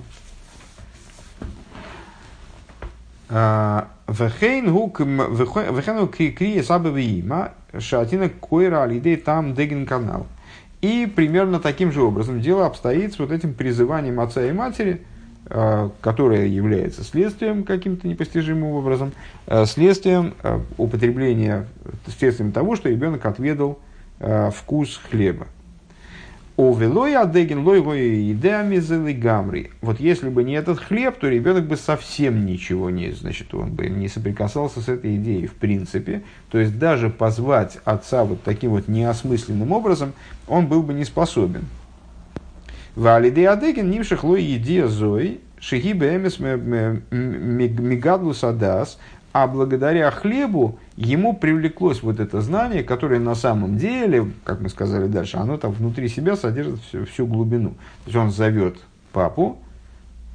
Вехену 4.19 6.07
крие 6.07 6.63
сабавиима 6.63 7.51
шатина 7.79 8.29
койра 8.29 8.83
алидей 8.83 9.17
там 9.17 9.53
деген 9.53 9.85
канал. 9.85 10.27
И 10.81 11.11
примерно 11.13 11.59
таким 11.59 11.91
же 11.91 12.01
образом 12.01 12.41
дело 12.41 12.65
обстоит 12.65 13.13
с 13.13 13.19
вот 13.19 13.31
этим 13.31 13.53
призыванием 13.53 14.19
отца 14.19 14.45
и 14.45 14.51
матери, 14.51 15.01
а, 15.45 15.91
которое 16.01 16.47
является 16.47 17.03
следствием 17.03 17.63
каким-то 17.63 18.07
непостижимым 18.07 18.71
образом, 18.71 19.13
а, 19.47 19.65
следствием 19.65 20.33
употребления, 20.77 21.67
следствием 22.17 22.51
того, 22.51 22.75
что 22.75 22.89
ребенок 22.89 23.25
отведал 23.25 23.79
Э, 24.25 24.51
вкус 24.51 25.01
хлеба. 25.09 25.47
О 26.55 26.75
велой 26.75 27.15
адегин 27.15 27.65
лой 27.65 28.31
идеами 28.31 29.11
гамри. 29.13 29.71
Вот 29.81 29.99
если 29.99 30.29
бы 30.29 30.43
не 30.43 30.53
этот 30.53 30.79
хлеб, 30.79 31.17
то 31.17 31.27
ребенок 31.27 31.65
бы 31.65 31.75
совсем 31.77 32.45
ничего 32.45 32.91
не, 32.91 33.11
значит, 33.11 33.55
он 33.55 33.71
бы 33.71 33.87
не 33.87 34.07
соприкасался 34.07 34.81
с 34.81 34.87
этой 34.87 35.15
идеей 35.15 35.47
в 35.47 35.55
принципе. 35.55 36.21
То 36.51 36.59
есть 36.59 36.77
даже 36.77 37.09
позвать 37.09 37.79
отца 37.85 38.23
вот 38.23 38.43
таким 38.43 38.69
вот 38.71 38.87
неосмысленным 38.87 39.71
образом, 39.71 40.13
он 40.47 40.67
был 40.67 40.83
бы 40.83 40.93
не 40.93 41.05
способен. 41.05 41.65
Валиде 42.95 43.49
адегин 43.49 43.89
нимших 43.89 44.23
лой 44.23 44.55
идея 44.57 44.85
зой, 44.85 45.39
шиги 45.59 45.93
бэмес 45.93 46.37
мигадлус 47.09 48.43
адас, 48.43 48.99
а 49.31 49.47
благодаря 49.47 50.11
хлебу 50.11 50.77
ему 50.95 51.35
привлеклось 51.35 52.03
вот 52.03 52.19
это 52.19 52.41
знание, 52.41 52.83
которое 52.83 53.19
на 53.19 53.35
самом 53.35 53.77
деле, 53.77 54.31
как 54.43 54.61
мы 54.61 54.69
сказали 54.69 55.07
дальше, 55.07 55.37
оно 55.37 55.57
там 55.57 55.71
внутри 55.71 56.07
себя 56.07 56.35
содержит 56.35 56.79
всю, 56.81 57.05
всю 57.05 57.25
глубину. 57.25 57.71
То 57.71 58.07
есть 58.07 58.15
он 58.15 58.31
зовет 58.31 58.77
папу, 59.11 59.59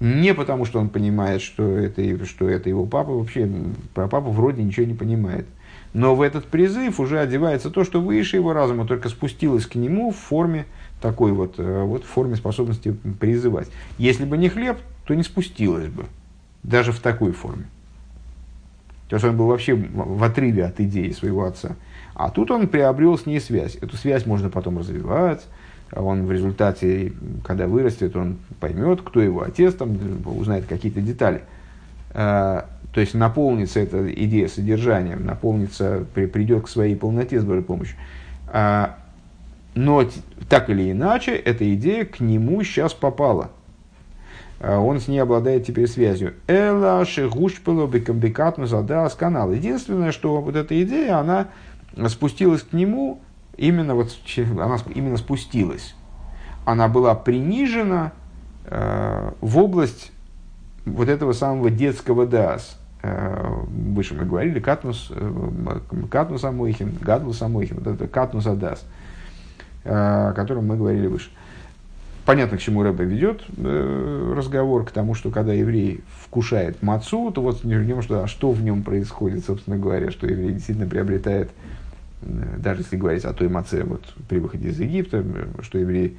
не 0.01 0.35
потому, 0.35 0.65
что 0.65 0.79
он 0.79 0.89
понимает, 0.89 1.43
что 1.43 1.77
это, 1.77 2.25
что 2.25 2.49
это 2.49 2.69
его 2.69 2.87
папа, 2.87 3.13
вообще 3.13 3.51
про 3.95 4.09
папу 4.09 4.31
вроде 4.31 4.63
ничего 4.63 4.87
не 4.87 4.95
понимает. 4.95 5.47
Но 5.95 6.15
в 6.15 6.23
этот 6.23 6.47
призыв 6.47 7.01
уже 7.01 7.19
одевается 7.19 7.71
то, 7.71 7.83
что 7.83 8.01
выше 8.01 8.37
его 8.37 8.53
разума, 8.53 8.87
только 8.87 9.09
спустилось 9.09 9.67
к 9.67 9.75
нему 9.75 10.11
в 10.11 10.17
форме 10.17 10.67
такой 11.01 11.33
вот, 11.33 11.55
э, 11.59 11.83
вот 11.83 12.05
в 12.05 12.07
форме 12.07 12.37
способности 12.37 12.93
призывать. 12.93 13.69
Если 13.97 14.25
бы 14.25 14.37
не 14.37 14.49
хлеб, 14.49 14.79
то 15.07 15.15
не 15.15 15.23
спустилось 15.23 15.89
бы, 15.89 16.05
даже 16.63 16.93
в 16.93 17.01
такой 17.01 17.33
форме. 17.33 17.65
То 19.09 19.17
есть 19.17 19.25
он 19.25 19.37
был 19.37 19.47
вообще 19.47 19.75
в 19.75 20.23
отрыве 20.23 20.65
от 20.65 20.81
идеи 20.81 21.11
своего 21.11 21.45
отца. 21.45 21.77
А 22.15 22.31
тут 22.31 22.51
он 22.51 22.69
приобрел 22.69 23.17
с 23.17 23.27
ней 23.27 23.41
связь. 23.41 23.77
Эту 23.77 23.97
связь 23.97 24.27
можно 24.27 24.51
потом 24.51 24.79
развивать. 24.79 25.47
Он 25.95 26.27
в 26.27 26.33
результате, 26.33 27.13
когда 27.45 27.67
вырастет, 27.67 28.15
он 28.17 28.37
поймет, 28.61 29.01
кто 29.03 29.23
его 29.23 29.43
отец, 29.43 29.75
там, 29.75 29.97
узнает 30.27 30.67
какие-то 30.67 31.01
детали. 31.01 31.43
А, 32.11 32.69
то 32.93 33.01
есть 33.01 33.15
наполнится 33.15 33.81
эта 33.81 34.13
идея 34.13 34.49
содержанием, 34.49 35.25
наполнится, 35.25 36.05
придет 36.13 36.65
к 36.65 36.69
своей 36.69 36.95
полноте 36.95 37.41
с 37.41 37.45
Божьей 37.45 37.63
помощью. 37.63 37.97
А, 38.49 38.99
но 39.75 40.05
так 40.51 40.69
или 40.69 40.93
иначе, 40.93 41.35
эта 41.35 41.73
идея 41.75 42.05
к 42.05 42.21
нему 42.21 42.63
сейчас 42.63 42.93
попала– 42.93 43.51
он 44.61 45.01
с 45.01 45.09
ней 45.09 45.19
обладает 45.19 45.67
теперь 45.67 45.87
связью. 45.87 46.35
Эла 46.47 47.05
шигушпело 47.05 47.87
бекамбекатну 47.87 48.67
задас 48.67 49.15
канал. 49.15 49.53
Единственное, 49.53 50.13
что 50.13 50.41
вот 50.41 50.57
эта 50.57 50.83
идея, 50.83 51.19
она 51.19 51.49
спустилась 52.09 52.63
к 52.63 52.73
нему, 52.73 53.21
именно 53.57 53.95
вот, 53.95 54.11
она 54.37 54.79
именно 54.95 55.17
спустилась. 55.17 55.95
Она 56.65 56.89
была 56.89 57.15
принижена 57.15 58.13
э, 58.67 59.33
в 59.41 59.59
область 59.59 60.13
вот 60.85 61.09
этого 61.09 61.33
самого 61.33 61.71
детского 61.71 62.27
дас. 62.27 62.79
Э, 63.03 63.63
выше 63.69 64.15
мы 64.15 64.25
говорили, 64.25 64.61
катнус, 64.61 65.09
э, 65.11 65.81
катнус 66.11 66.45
амойхин, 66.45 66.97
гадлус 67.01 67.41
амойхин, 67.43 67.77
вот 67.79 67.87
это 67.87 68.09
катнус 68.09 68.47
адас, 68.47 68.85
э, 69.85 69.91
о 69.91 70.33
котором 70.33 70.67
мы 70.67 70.77
говорили 70.77 71.07
выше. 71.07 71.31
Понятно, 72.29 72.59
к 72.59 72.61
чему 72.61 72.83
Рэбе 72.83 73.07
ведет 73.07 73.43
э, 73.57 74.35
разговор, 74.37 74.85
к 74.85 74.91
тому, 74.91 75.15
что 75.15 75.31
когда 75.31 75.55
еврей 75.55 76.03
вкушает 76.21 76.83
мацу, 76.83 77.31
то 77.31 77.41
вот 77.41 77.63
в 77.63 77.67
нем 77.67 78.03
что, 78.03 78.23
а 78.23 78.27
что 78.27 78.51
в 78.53 78.63
нем 78.63 78.83
происходит, 78.83 79.47
собственно 79.47 79.79
говоря, 79.79 80.11
что 80.11 80.27
еврей 80.27 80.53
действительно 80.53 80.87
приобретает, 80.87 81.49
э, 82.21 82.57
даже 82.59 82.83
если 82.83 82.99
говорить 82.99 83.25
о 83.25 83.33
той 83.33 83.49
маце 83.49 83.83
вот, 83.83 84.03
при 84.29 84.41
выходе 84.41 84.69
из 84.69 84.79
Египта, 84.79 85.25
что 85.63 85.79
евреи 85.79 86.19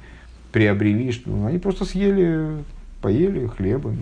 приобрели, 0.50 1.12
что 1.12 1.30
ну, 1.30 1.46
они 1.46 1.60
просто 1.60 1.84
съели, 1.84 2.56
поели 3.02 3.46
хлеба, 3.46 3.94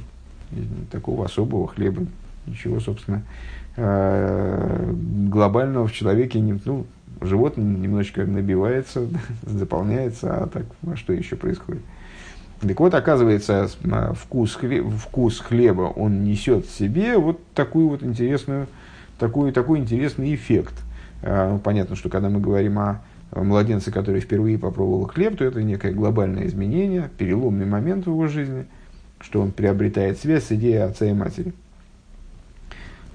такого 0.90 1.26
особого 1.26 1.68
хлеба. 1.68 2.06
Ничего, 2.46 2.80
собственно, 2.80 3.22
э, 3.76 4.94
глобального 5.28 5.86
в 5.86 5.92
человеке, 5.92 6.40
не, 6.40 6.58
ну, 6.64 6.86
животное 7.20 7.66
немножечко 7.66 8.24
набивается, 8.24 9.06
заполняется, 9.42 10.42
а 10.42 10.46
так 10.46 10.64
а 10.90 10.96
что 10.96 11.12
еще 11.12 11.36
происходит? 11.36 11.82
Так 12.60 12.80
вот, 12.80 12.92
оказывается, 12.94 13.68
вкус, 14.14 14.54
хлеба, 14.56 14.90
вкус 14.90 15.38
хлеба, 15.38 15.82
он 15.82 16.24
несет 16.24 16.66
в 16.66 16.76
себе 16.76 17.16
вот 17.16 17.40
такую 17.54 17.88
вот 17.88 18.02
интересную, 18.02 18.66
такой, 19.18 19.52
такой 19.52 19.78
интересный 19.78 20.34
эффект. 20.34 20.74
А, 21.22 21.52
ну, 21.52 21.58
понятно, 21.60 21.94
что 21.94 22.08
когда 22.08 22.28
мы 22.28 22.40
говорим 22.40 22.78
о 22.78 23.00
младенце, 23.32 23.92
который 23.92 24.20
впервые 24.20 24.58
попробовал 24.58 25.06
хлеб, 25.06 25.36
то 25.36 25.44
это 25.44 25.62
некое 25.62 25.92
глобальное 25.92 26.46
изменение, 26.46 27.10
переломный 27.16 27.66
момент 27.66 28.06
в 28.06 28.10
его 28.10 28.26
жизни, 28.26 28.66
что 29.20 29.40
он 29.40 29.52
приобретает 29.52 30.18
связь 30.18 30.44
с 30.44 30.52
идеей 30.52 30.78
отца 30.78 31.06
и 31.06 31.12
матери. 31.12 31.52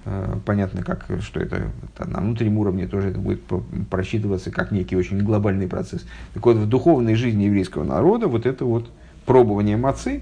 А, 0.05 0.39
понятно, 0.45 0.83
как, 0.83 1.05
что 1.19 1.41
это, 1.41 1.67
это 1.95 2.09
на 2.09 2.21
внутреннем 2.21 2.59
уровне 2.59 2.87
тоже 2.87 3.09
это 3.09 3.19
будет 3.19 3.41
просчитываться 3.89 4.51
как 4.51 4.71
некий 4.71 4.95
очень 4.95 5.21
глобальный 5.21 5.67
процесс. 5.67 6.05
Так 6.33 6.45
вот, 6.45 6.55
в 6.55 6.69
духовной 6.69 7.15
жизни 7.15 7.43
еврейского 7.43 7.83
народа 7.83 8.27
вот 8.27 8.45
это 8.45 8.63
вот 8.63 8.89
пробование 9.25 9.77
мацы, 9.77 10.21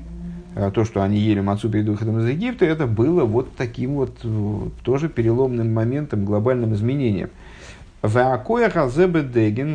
а, 0.55 0.71
то, 0.71 0.83
что 0.83 1.01
они 1.01 1.17
ели 1.17 1.39
мацу 1.39 1.69
перед 1.69 1.87
выходом 1.87 2.19
из 2.19 2.27
Египта, 2.27 2.65
это 2.65 2.87
было 2.87 3.23
вот 3.23 3.55
таким 3.55 3.95
вот 3.95 4.17
тоже 4.83 5.09
переломным 5.09 5.73
моментом, 5.73 6.25
глобальным 6.25 6.73
изменением. 6.73 7.29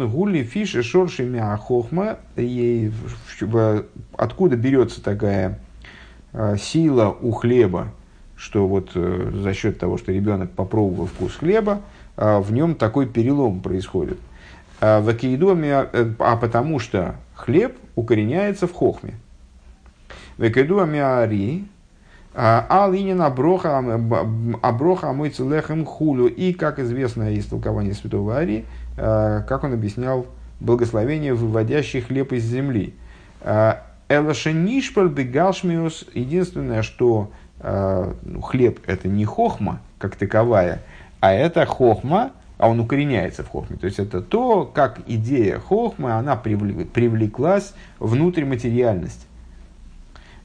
Гули 0.09 0.43
фиши 0.43 0.83
шорши 0.83 1.25
мяхохма. 1.25 2.19
Откуда 4.17 4.57
берется 4.57 5.03
такая 5.03 5.61
а, 6.33 6.57
сила 6.57 7.17
у 7.21 7.31
хлеба, 7.31 7.93
что 8.37 8.67
вот 8.67 8.91
э, 8.95 9.31
за 9.35 9.55
счет 9.55 9.79
того, 9.79 9.97
что 9.97 10.13
ребенок 10.13 10.51
попробовал 10.51 11.07
вкус 11.07 11.37
хлеба, 11.37 11.81
в 12.17 12.53
нем 12.53 12.75
такой 12.75 13.07
перелом 13.07 13.61
происходит. 13.61 14.19
В 14.81 15.09
э, 15.93 16.13
а 16.19 16.37
потому 16.37 16.79
что 16.79 17.17
хлеб 17.37 17.77
укореняется 17.95 18.67
в 18.67 18.73
хохме. 18.73 19.15
Векеду 20.39 20.81
амиари, 20.81 21.65
а 22.35 22.91
линин 22.93 23.23
аброха, 23.23 23.79
аброха 24.63 25.13
мой 25.13 25.31
целехем 25.31 25.87
хулю. 25.87 26.27
И, 26.27 26.53
как 26.53 26.79
известно 26.79 27.31
из 27.33 27.47
толкования 27.47 27.95
святого 27.95 28.37
Ари, 28.37 28.67
а, 28.99 29.43
как 29.43 29.65
он 29.65 29.73
объяснял 29.73 30.27
благословение, 30.61 31.33
выводящий 31.33 32.03
хлеб 32.03 32.33
из 32.33 32.45
земли. 32.45 32.95
А, 33.41 33.87
Элашенишпаль 34.09 35.09
бегалшмиус, 35.09 36.07
единственное, 36.13 36.83
что 36.83 37.31
а, 37.61 38.15
ну, 38.23 38.43
хлеб 38.43 38.81
это 38.87 39.09
не 39.09 39.25
хохма, 39.25 39.81
как 39.99 40.17
таковая, 40.17 40.83
а 41.21 41.33
это 41.33 41.65
хохма, 41.65 42.33
а 42.59 42.69
он 42.69 42.81
укореняется 42.81 43.43
в 43.43 43.49
хохме. 43.49 43.77
То 43.77 43.87
есть 43.87 43.99
это 43.99 44.21
то, 44.21 44.65
как 44.65 45.01
идея 45.07 45.59
хохмы, 45.59 46.13
она 46.13 46.37
привлеклась 46.37 47.75
внутрь 47.99 48.45
материальности. 48.45 49.27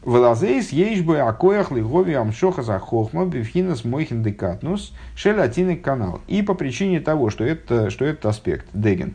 Велазейс 0.04 0.72
ейш 0.72 1.02
бы 1.02 1.20
акоях 1.20 1.72
лигови 1.72 2.14
амшоха 2.14 2.64
за 2.64 2.80
хохма 2.80 3.26
бифхинас 3.26 3.84
мойхин 3.84 4.24
декатнус 4.24 4.94
шелатинек 5.16 5.84
канал. 5.84 6.22
И 6.28 6.42
по 6.42 6.56
причине 6.56 7.00
того, 7.00 7.30
что, 7.30 7.44
это, 7.44 7.92
что 7.92 8.06
этот 8.06 8.26
аспект, 8.26 8.66
Деген, 8.74 9.14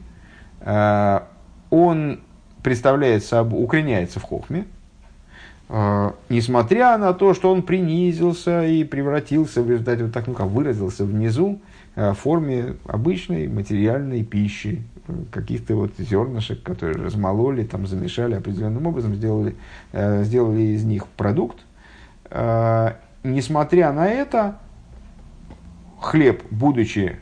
э, 0.60 1.20
он 1.70 2.20
представляет 2.62 3.24
собой, 3.24 3.64
укореняется 3.64 4.20
в 4.20 4.22
хохме, 4.22 4.64
э, 5.68 6.10
несмотря 6.28 6.96
на 6.98 7.12
то, 7.14 7.34
что 7.34 7.50
он 7.50 7.62
принизился 7.62 8.64
и 8.64 8.84
превратился 8.84 9.62
в 9.62 9.70
результате, 9.70 10.04
вот 10.04 10.12
так, 10.12 10.28
ну 10.28 10.34
как 10.34 10.46
выразился 10.46 11.04
внизу, 11.04 11.60
форме 11.96 12.76
обычной 12.86 13.48
материальной 13.48 14.22
пищи, 14.22 14.82
каких-то 15.30 15.76
вот 15.76 15.92
зернышек, 15.98 16.62
которые 16.62 17.02
размололи, 17.02 17.64
там, 17.64 17.86
замешали 17.86 18.34
определенным 18.34 18.86
образом, 18.86 19.14
сделали, 19.14 19.56
э, 19.92 20.24
сделали 20.24 20.60
из 20.60 20.84
них 20.84 21.06
продукт. 21.06 21.58
Э, 22.30 22.92
несмотря 23.22 23.92
на 23.92 24.06
это, 24.06 24.58
хлеб, 26.00 26.42
будучи 26.50 27.16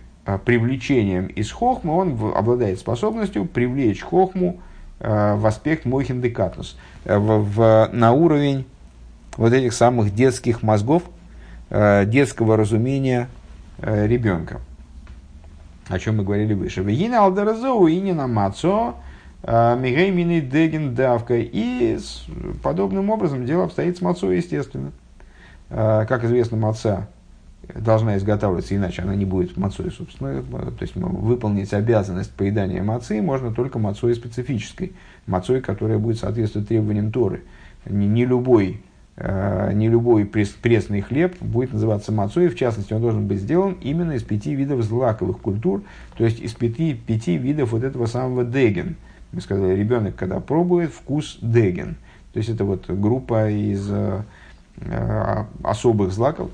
привлечением 0.45 1.27
из 1.27 1.53
хохмы, 1.53 1.93
он 1.93 2.19
обладает 2.35 2.79
способностью 2.79 3.45
привлечь 3.45 4.03
хохму 4.03 4.61
в 4.99 5.47
аспект 5.47 5.85
мойхин 5.85 6.23
декатус, 6.23 6.79
в, 7.05 7.43
в, 7.43 7.91
на 7.93 8.13
уровень 8.13 8.65
вот 9.37 9.53
этих 9.53 9.75
самых 9.75 10.15
детских 10.15 10.63
мозгов, 10.63 11.03
детского 11.69 12.57
разумения 12.57 13.29
э, 13.29 13.44
ребенка. 13.79 14.61
О 15.89 15.99
чем 15.99 16.17
мы 16.17 16.25
говорили 16.25 16.55
выше. 16.55 16.83
Вегина 16.83 17.25
алдеразоу 17.25 17.87
и 17.87 18.13
на 18.13 18.27
мацо 18.27 18.95
э, 19.43 19.77
мигеймины 19.79 20.41
деген 20.41 20.95
давка. 20.95 21.35
И 21.37 21.99
подобным 22.63 23.11
образом 23.11 23.45
дело 23.45 23.65
обстоит 23.65 23.99
с 23.99 24.01
мацо, 24.01 24.33
естественно. 24.33 24.93
Э, 25.69 26.07
как 26.09 26.25
известно, 26.25 26.57
маца 26.57 27.09
должна 27.75 28.17
изготавливаться, 28.17 28.75
иначе 28.75 29.03
она 29.03 29.15
не 29.15 29.27
будет 29.27 29.57
мацой, 29.59 29.91
собственно. 29.91 30.43
То 30.43 30.83
есть 30.83 30.97
выполнить 30.97 31.73
обязанность 31.75 32.33
поедания 32.33 32.83
мацы 32.83 33.21
можно 33.21 33.53
только 33.53 33.79
мацой 33.79 34.15
специфической. 34.15 34.95
Мацой, 35.27 35.61
которая 35.61 35.99
будет 35.99 36.19
соответствовать 36.19 36.69
требованиям 36.69 37.13
Торы. 37.13 37.43
Не, 37.85 38.07
не 38.07 38.25
любой 38.25 38.81
Э, 38.81 38.94
не 39.17 39.89
любой 39.89 40.25
пресный 40.25 41.01
хлеб 41.01 41.41
будет 41.41 41.73
называться 41.73 42.11
мацой, 42.11 42.49
в 42.49 42.57
частности, 42.57 42.93
он 42.93 43.01
должен 43.01 43.29
быть 43.29 43.39
сделан 43.39 43.77
именно 43.81 44.13
из 44.13 44.25
пяти 44.25 44.55
видов 44.55 44.83
злаковых 44.83 45.39
культур, 45.39 45.83
то 46.17 46.25
есть 46.25 46.41
из 46.41 46.53
пяти, 46.53 46.95
пяти 46.95 47.37
видов 47.37 47.73
вот 47.73 47.85
этого 47.85 48.07
самого 48.07 48.45
деген. 48.45 48.97
Мы 49.35 49.41
сказали, 49.41 49.75
ребенок, 49.75 50.17
когда 50.17 50.41
пробует, 50.41 50.93
вкус 50.93 51.39
деген. 51.43 51.97
То 52.33 52.39
есть 52.39 52.51
это 52.51 52.65
вот 52.65 52.89
группа 52.89 53.51
из 53.51 53.89
э, 53.91 54.23
э 54.81 55.45
особых 55.63 56.13
злаков, 56.13 56.51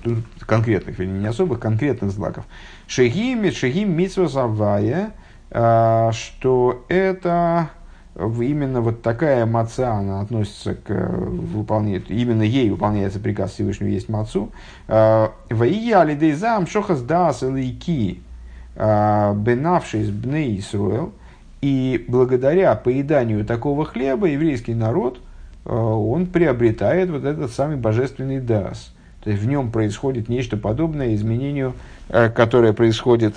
конкретных, 0.47 0.99
вернее, 0.99 1.21
не 1.21 1.27
особых, 1.27 1.61
конкретных 1.61 2.11
злаков. 2.11 2.45
Шехим, 2.87 3.51
шехим 3.53 3.97
митсва 3.97 4.29
завая, 4.29 5.13
э, 5.51 6.11
что 6.13 6.85
это 6.89 7.71
именно 8.21 8.81
вот 8.81 9.03
такая 9.03 9.47
маца, 9.47 9.93
она 9.95 10.21
относится 10.21 10.75
к 10.75 10.91
э, 10.91 11.17
выполнению, 11.17 12.03
именно 12.09 12.43
ей 12.43 12.71
выполняется 12.71 13.19
приказ 13.19 13.53
Всевышнего 13.53 13.89
есть 13.89 14.09
мацу. 14.09 14.51
Э, 14.89 15.29
Ваия 15.49 16.01
алидейзам 16.01 16.67
шохас 16.67 17.01
дас 17.03 17.43
лейки 17.43 18.21
э, 18.77 19.35
бенавшись 19.35 20.11
бней 20.11 20.59
Исруэл. 20.59 21.13
И 21.63 22.05
благодаря 22.09 22.75
поеданию 22.75 23.45
такого 23.45 23.85
хлеба 23.85 24.27
еврейский 24.27 24.73
народ, 24.73 25.21
он 25.67 26.25
приобретает 26.25 27.11
вот 27.11 27.25
этот 27.25 27.53
самый 27.53 27.77
божественный 27.77 28.41
дас. 28.41 28.95
То 29.23 29.29
есть 29.29 29.43
в 29.43 29.47
нем 29.47 29.71
происходит 29.71 30.31
нечто 30.31 30.57
подобное 30.57 31.15
изменению, 31.15 31.75
которое 32.09 32.73
происходит 32.73 33.35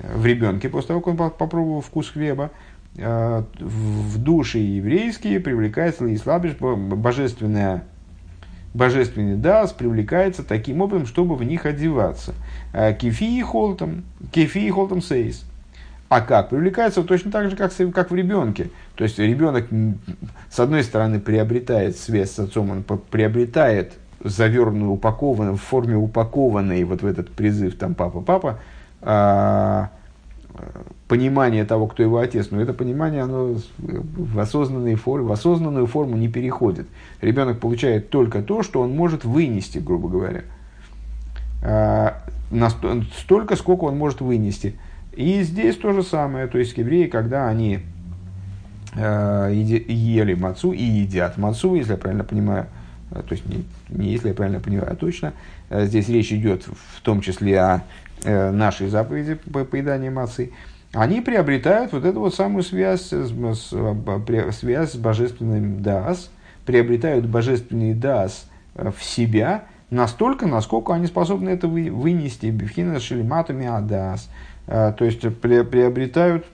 в 0.00 0.26
ребенке 0.26 0.68
после 0.68 0.88
того, 0.88 1.00
как 1.00 1.20
он 1.20 1.30
попробовал 1.30 1.82
вкус 1.82 2.10
хлеба, 2.10 2.50
в 2.94 4.18
души 4.18 4.58
еврейские 4.58 5.40
привлекается 5.40 6.06
и 6.06 6.16
слабишь 6.16 6.56
божественная 6.58 7.84
божественный 8.74 9.36
дас 9.36 9.72
привлекается 9.72 10.42
таким 10.42 10.80
образом, 10.80 11.06
чтобы 11.06 11.36
в 11.36 11.42
них 11.42 11.66
одеваться. 11.66 12.34
Э, 12.72 12.94
кефи 12.94 13.38
и 13.38 13.42
холтом, 13.42 14.04
кефи 14.30 14.58
и 14.58 14.70
холтом 14.70 15.02
сейс. 15.02 15.44
А 16.08 16.20
как? 16.20 16.50
Привлекается 16.50 17.02
точно 17.02 17.30
так 17.30 17.50
же, 17.50 17.56
как, 17.56 17.72
как 17.94 18.10
в 18.10 18.14
ребенке. 18.14 18.68
То 18.96 19.04
есть 19.04 19.18
ребенок, 19.18 19.66
с 20.50 20.60
одной 20.60 20.84
стороны, 20.84 21.20
приобретает 21.20 21.96
связь 21.96 22.32
с 22.32 22.38
отцом, 22.38 22.70
он 22.70 22.82
приобретает 22.82 23.94
завернутую, 24.22 24.92
упакованную, 24.92 25.56
в 25.56 25.62
форме 25.62 25.96
упакованной 25.96 26.84
вот 26.84 27.02
в 27.02 27.06
этот 27.06 27.30
призыв 27.30 27.76
там 27.76 27.94
папа-папа, 27.94 28.60
понимание 31.08 31.64
того, 31.64 31.86
кто 31.86 32.02
его 32.02 32.18
отец, 32.18 32.48
но 32.50 32.60
это 32.60 32.72
понимание, 32.72 33.22
оно 33.22 33.56
в, 33.78 34.38
осознанной 34.38 34.94
форме, 34.94 35.26
в 35.26 35.32
осознанную 35.32 35.86
форму 35.86 36.16
не 36.16 36.28
переходит. 36.28 36.86
Ребенок 37.20 37.58
получает 37.58 38.10
только 38.10 38.42
то, 38.42 38.62
что 38.62 38.80
он 38.80 38.94
может 38.94 39.24
вынести, 39.24 39.78
грубо 39.78 40.08
говоря. 40.08 40.42
А, 41.62 42.22
столько, 43.18 43.56
сколько 43.56 43.84
он 43.84 43.96
может 43.96 44.20
вынести. 44.20 44.74
И 45.14 45.42
здесь 45.42 45.76
то 45.76 45.92
же 45.92 46.02
самое. 46.02 46.46
То 46.46 46.58
есть 46.58 46.76
евреи, 46.76 47.06
когда 47.06 47.48
они 47.48 47.80
а, 48.94 49.48
ели 49.50 50.34
мацу 50.34 50.72
и 50.72 50.82
едят 50.82 51.38
мацу, 51.38 51.74
если 51.74 51.92
я 51.92 51.98
правильно 51.98 52.24
понимаю, 52.24 52.66
а, 53.10 53.22
то 53.22 53.32
есть 53.32 53.46
не, 53.46 53.64
не 53.88 54.12
если 54.12 54.28
я 54.28 54.34
правильно 54.34 54.60
понимаю, 54.60 54.92
а 54.92 54.96
точно, 54.96 55.32
здесь 55.70 56.08
речь 56.08 56.32
идет 56.32 56.64
в 56.66 57.00
том 57.02 57.20
числе 57.20 57.58
о 57.58 57.82
нашей 58.24 58.88
заповеди 58.88 59.34
по 59.34 59.64
поеданию 59.64 60.12
мацы, 60.12 60.52
они 60.92 61.20
приобретают 61.20 61.92
вот 61.92 62.04
эту 62.04 62.20
вот 62.20 62.34
самую 62.34 62.62
связь, 62.62 63.12
с, 63.12 63.32
связь 64.52 64.92
с 64.92 64.96
божественным 64.96 65.82
дас, 65.82 66.30
приобретают 66.66 67.26
божественный 67.26 67.94
дас 67.94 68.46
э, 68.74 68.90
в 68.96 69.02
себя, 69.02 69.64
настолько, 69.90 70.46
насколько 70.46 70.92
они 70.94 71.06
способны 71.06 71.50
это 71.50 71.66
вынести. 71.66 72.46
Бифхина 72.46 73.00
шелиматами 73.00 73.66
адас. 73.66 74.28
То 74.66 74.96
есть 75.00 75.20
приобретают 75.38 76.46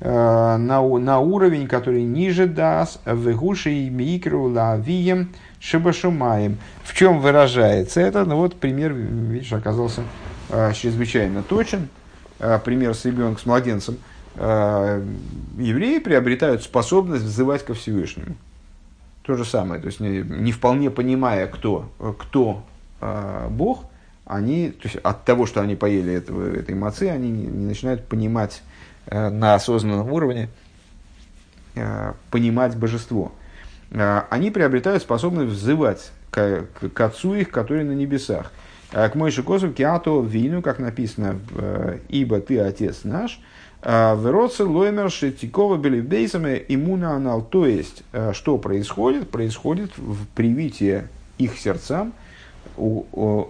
на, 0.00 0.56
на 0.58 1.18
уровень, 1.20 1.66
который 1.66 2.04
ниже 2.04 2.46
дас, 2.46 3.00
вегуши 3.04 3.70
и 3.70 3.90
микру 3.90 4.44
лавием 4.50 5.30
шибашумаем. 5.60 6.58
В 6.84 6.94
чем 6.94 7.20
выражается 7.20 8.00
это? 8.00 8.24
Ну 8.24 8.36
вот 8.36 8.54
пример, 8.54 8.92
видишь, 8.92 9.52
оказался 9.52 10.02
чрезвычайно 10.74 11.42
точен. 11.42 11.88
Пример 12.64 12.94
с 12.94 13.04
ребенком, 13.04 13.38
с 13.38 13.46
младенцем– 13.46 13.98
Э, 14.36 15.04
евреи 15.58 15.98
приобретают 15.98 16.62
способность 16.62 17.24
взывать 17.24 17.64
ко 17.64 17.74
Всевышнему. 17.74 18.36
То 19.22 19.36
же 19.36 19.44
самое, 19.44 19.80
то 19.80 19.86
есть 19.86 20.00
не, 20.00 20.18
не 20.22 20.52
вполне 20.52 20.90
понимая, 20.90 21.46
кто, 21.46 21.90
кто 22.18 22.62
э, 23.00 23.48
Бог, 23.50 23.84
они, 24.26 24.70
то 24.70 24.88
есть 24.88 24.96
от 24.96 25.24
того, 25.24 25.46
что 25.46 25.60
они 25.60 25.76
поели 25.76 26.12
этого, 26.12 26.54
этой 26.54 26.74
мацы, 26.74 27.04
они 27.04 27.30
не, 27.30 27.46
не 27.46 27.66
начинают 27.66 28.06
понимать 28.06 28.62
э, 29.06 29.30
на 29.30 29.54
осознанном 29.54 30.10
уровне, 30.12 30.48
э, 31.74 32.12
понимать 32.30 32.76
божество. 32.76 33.32
Э, 33.92 34.22
они 34.30 34.50
приобретают 34.50 35.02
способность 35.02 35.52
взывать 35.52 36.10
к, 36.30 36.66
к, 36.80 36.88
к 36.90 37.00
Отцу 37.00 37.34
их, 37.34 37.50
который 37.50 37.84
на 37.84 37.92
небесах. 37.92 38.52
Э, 38.94 39.08
к 39.08 39.16
Мойши 39.16 39.42
Косов, 39.42 39.74
Киато 39.74 40.20
Вину, 40.20 40.62
как 40.62 40.78
написано, 40.78 41.40
э, 41.56 41.98
«Ибо 42.08 42.40
ты 42.40 42.60
Отец 42.60 43.00
наш», 43.02 43.40
а, 43.86 44.16
Вероци 44.16 44.64
лоймер 44.64 45.10
шетикова 45.10 45.76
белибейсами 45.76 46.64
иммуна 46.68 47.16
анал. 47.16 47.42
То 47.42 47.66
есть, 47.66 48.02
э, 48.12 48.32
что 48.32 48.56
происходит? 48.56 49.28
Происходит 49.28 49.90
в 49.98 50.26
привитии 50.28 51.02
их 51.36 51.58
сердцам, 51.58 52.14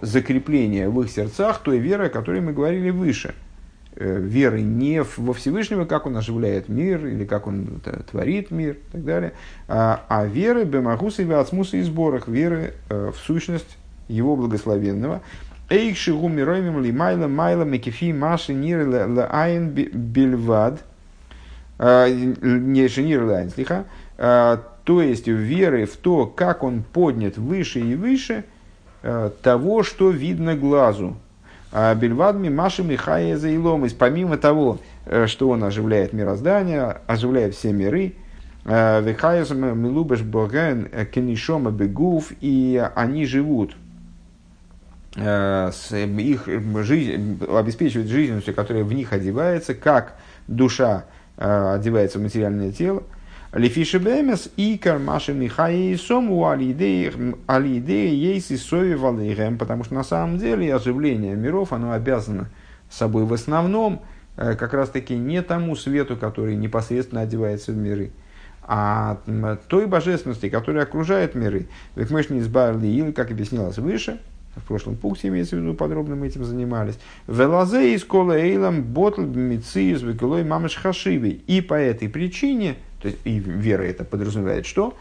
закрепление 0.01 0.89
в 0.89 1.01
их 1.01 1.09
сердцах 1.09 1.59
той 1.59 1.77
веры, 1.77 2.07
о 2.07 2.09
которой 2.09 2.41
мы 2.41 2.51
говорили 2.51 2.89
выше. 2.89 3.33
Э, 3.95 4.19
веры 4.19 4.61
не 4.61 5.03
во 5.15 5.33
Всевышнего, 5.33 5.85
как 5.85 6.05
он 6.05 6.17
оживляет 6.17 6.67
мир, 6.67 7.05
или 7.05 7.23
как 7.23 7.47
он 7.47 7.81
творит 8.11 8.51
мир, 8.51 8.73
и 8.73 8.91
так 8.91 9.05
далее, 9.05 9.31
а, 9.69 10.03
а 10.09 10.25
веры 10.25 10.65
бемахуса 10.65 11.21
и 11.21 11.25
вацмуса 11.25 11.77
и 11.77 11.81
сборах, 11.81 12.27
веры 12.27 12.73
э, 12.89 13.11
в 13.15 13.17
сущность 13.19 13.77
его 14.07 14.35
благословенного, 14.35 15.21
Эйк 15.67 15.97
шигу 15.97 16.27
мироимим 16.27 16.83
ли 16.83 16.91
майла 16.91 17.27
майла 17.27 17.63
мекифи 17.63 18.13
маши 18.13 18.53
нир 18.53 18.81
айн 19.31 19.69
бельвад. 19.69 20.83
А, 21.79 22.07
не 22.07 22.87
шинир 22.87 23.23
лайн, 23.23 23.49
слиха. 23.49 23.85
А, 24.17 24.61
то 24.83 25.01
есть 25.01 25.27
веры 25.27 25.85
в 25.85 25.97
то, 25.97 26.27
как 26.27 26.63
он 26.63 26.83
поднят 26.83 27.37
выше 27.37 27.79
и 27.79 27.95
выше 27.95 28.45
а, 29.01 29.31
того, 29.41 29.81
что 29.81 30.11
видно 30.11 30.55
глазу. 30.55 31.17
Бельвадми 31.73 32.47
Маши 32.47 32.83
Михая 32.83 33.35
Заилом. 33.35 33.85
Помимо 33.99 34.37
того, 34.37 34.77
э, 35.05 35.27
что 35.27 35.49
он 35.49 35.61
оживляет 35.61 36.13
мироздание, 36.13 36.99
оживляет 37.05 37.53
все 37.53 37.73
миры, 37.73 38.13
Вихаяс 38.63 39.49
Милубеш 39.49 40.21
Боген 40.21 40.87
Кенишома 41.13 41.71
Бегув, 41.71 42.31
и 42.39 42.81
они 42.95 43.25
живут 43.25 43.75
Э, 43.75 43.84
их 45.15 46.47
жизнь, 46.83 47.39
обеспечивает 47.47 48.09
жизненностью, 48.09 48.53
которая 48.53 48.83
в 48.83 48.93
них 48.93 49.13
одевается, 49.13 49.73
как 49.73 50.15
душа 50.47 51.05
э, 51.37 51.75
одевается 51.75 52.19
в 52.19 52.21
материальное 52.21 52.71
тело. 52.71 53.03
Лефиши 53.53 53.99
бемес 53.99 54.49
и 54.57 54.77
кармаши 54.77 55.33
михаи 55.33 55.95
сому 55.95 56.45
алидеи 56.49 57.09
ейси 57.47 58.57
сови 58.57 58.95
валейхем, 58.95 59.57
потому 59.57 59.85
что 59.85 59.93
на 59.93 60.03
самом 60.03 60.37
деле 60.37 60.75
оживление 60.75 61.35
миров, 61.35 61.71
оно 61.71 61.93
обязано 61.93 62.49
собой 62.89 63.23
в 63.23 63.31
основном 63.31 64.01
э, 64.35 64.55
как 64.55 64.73
раз 64.73 64.89
таки 64.89 65.15
не 65.15 65.41
тому 65.41 65.77
свету, 65.77 66.17
который 66.17 66.57
непосредственно 66.57 67.21
одевается 67.21 67.71
в 67.71 67.77
миры, 67.77 68.11
а 68.61 69.21
той 69.69 69.85
божественности, 69.85 70.49
которая 70.49 70.83
окружает 70.83 71.35
миры. 71.35 71.67
Ведь 71.95 72.09
мы 72.11 72.23
же 72.23 72.33
не 72.33 72.41
избавили, 72.41 72.87
или, 72.87 73.11
как 73.11 73.31
объяснялось 73.31 73.77
выше, 73.77 74.19
в 74.55 74.67
прошлом 74.67 74.95
пункте 74.95 75.27
имеется 75.27 75.55
в 75.55 75.59
виду, 75.59 75.73
подробно 75.73 76.15
мы 76.15 76.27
этим 76.27 76.45
занимались. 76.45 76.97
Велазе 77.27 77.93
из 77.93 78.03
кола 78.03 78.33
эйлам 78.33 78.83
ботл 78.83 79.21
мициюс 79.21 80.01
векулой 80.01 80.43
мамыш 80.43 80.75
хашиби. 80.75 81.41
И 81.47 81.61
по 81.61 81.73
этой 81.73 82.09
причине, 82.09 82.75
то 83.01 83.07
есть 83.07 83.19
и 83.25 83.39
вера 83.39 83.83
это 83.83 84.03
подразумевает 84.03 84.65
что? 84.65 84.95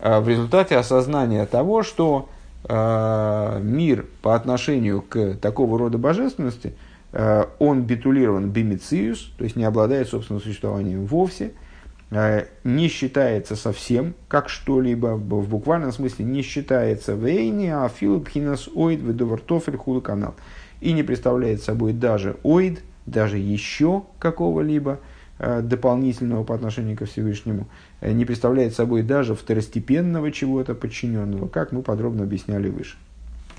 А, 0.00 0.20
в 0.20 0.28
результате 0.28 0.76
осознания 0.76 1.44
того, 1.46 1.82
что 1.82 2.28
э, 2.68 3.60
мир 3.62 4.06
по 4.22 4.34
отношению 4.34 5.02
к 5.02 5.34
такого 5.34 5.78
рода 5.78 5.98
божественности, 5.98 6.74
э, 7.12 7.44
он 7.58 7.82
битулирован 7.82 8.50
бимициюс, 8.50 9.30
то 9.36 9.44
есть 9.44 9.56
не 9.56 9.64
обладает 9.64 10.08
собственным 10.08 10.42
существованием 10.42 11.06
вовсе– 11.06 11.52
не 12.10 12.88
считается 12.88 13.56
совсем 13.56 14.14
как 14.28 14.48
что-либо, 14.48 15.16
в 15.16 15.48
буквальном 15.48 15.92
смысле 15.92 16.24
не 16.24 16.42
считается 16.42 17.14
вейни, 17.14 17.66
а 17.66 17.88
филипхинас 17.88 18.68
оид 18.74 19.00
ведовартофель 19.00 19.76
хула 19.76 20.00
канал. 20.00 20.34
И 20.80 20.92
не 20.92 21.02
представляет 21.02 21.62
собой 21.62 21.92
даже 21.92 22.36
оид, 22.44 22.82
даже 23.06 23.38
еще 23.38 24.04
какого-либо 24.18 25.00
э, 25.38 25.62
дополнительного 25.62 26.44
по 26.44 26.54
отношению 26.54 26.96
ко 26.96 27.06
Всевышнему, 27.06 27.66
э, 28.00 28.12
не 28.12 28.24
представляет 28.24 28.74
собой 28.74 29.02
даже 29.02 29.34
второстепенного 29.34 30.30
чего-то 30.30 30.74
подчиненного, 30.74 31.48
как 31.48 31.72
мы 31.72 31.82
подробно 31.82 32.22
объясняли 32.22 32.68
выше. 32.68 32.96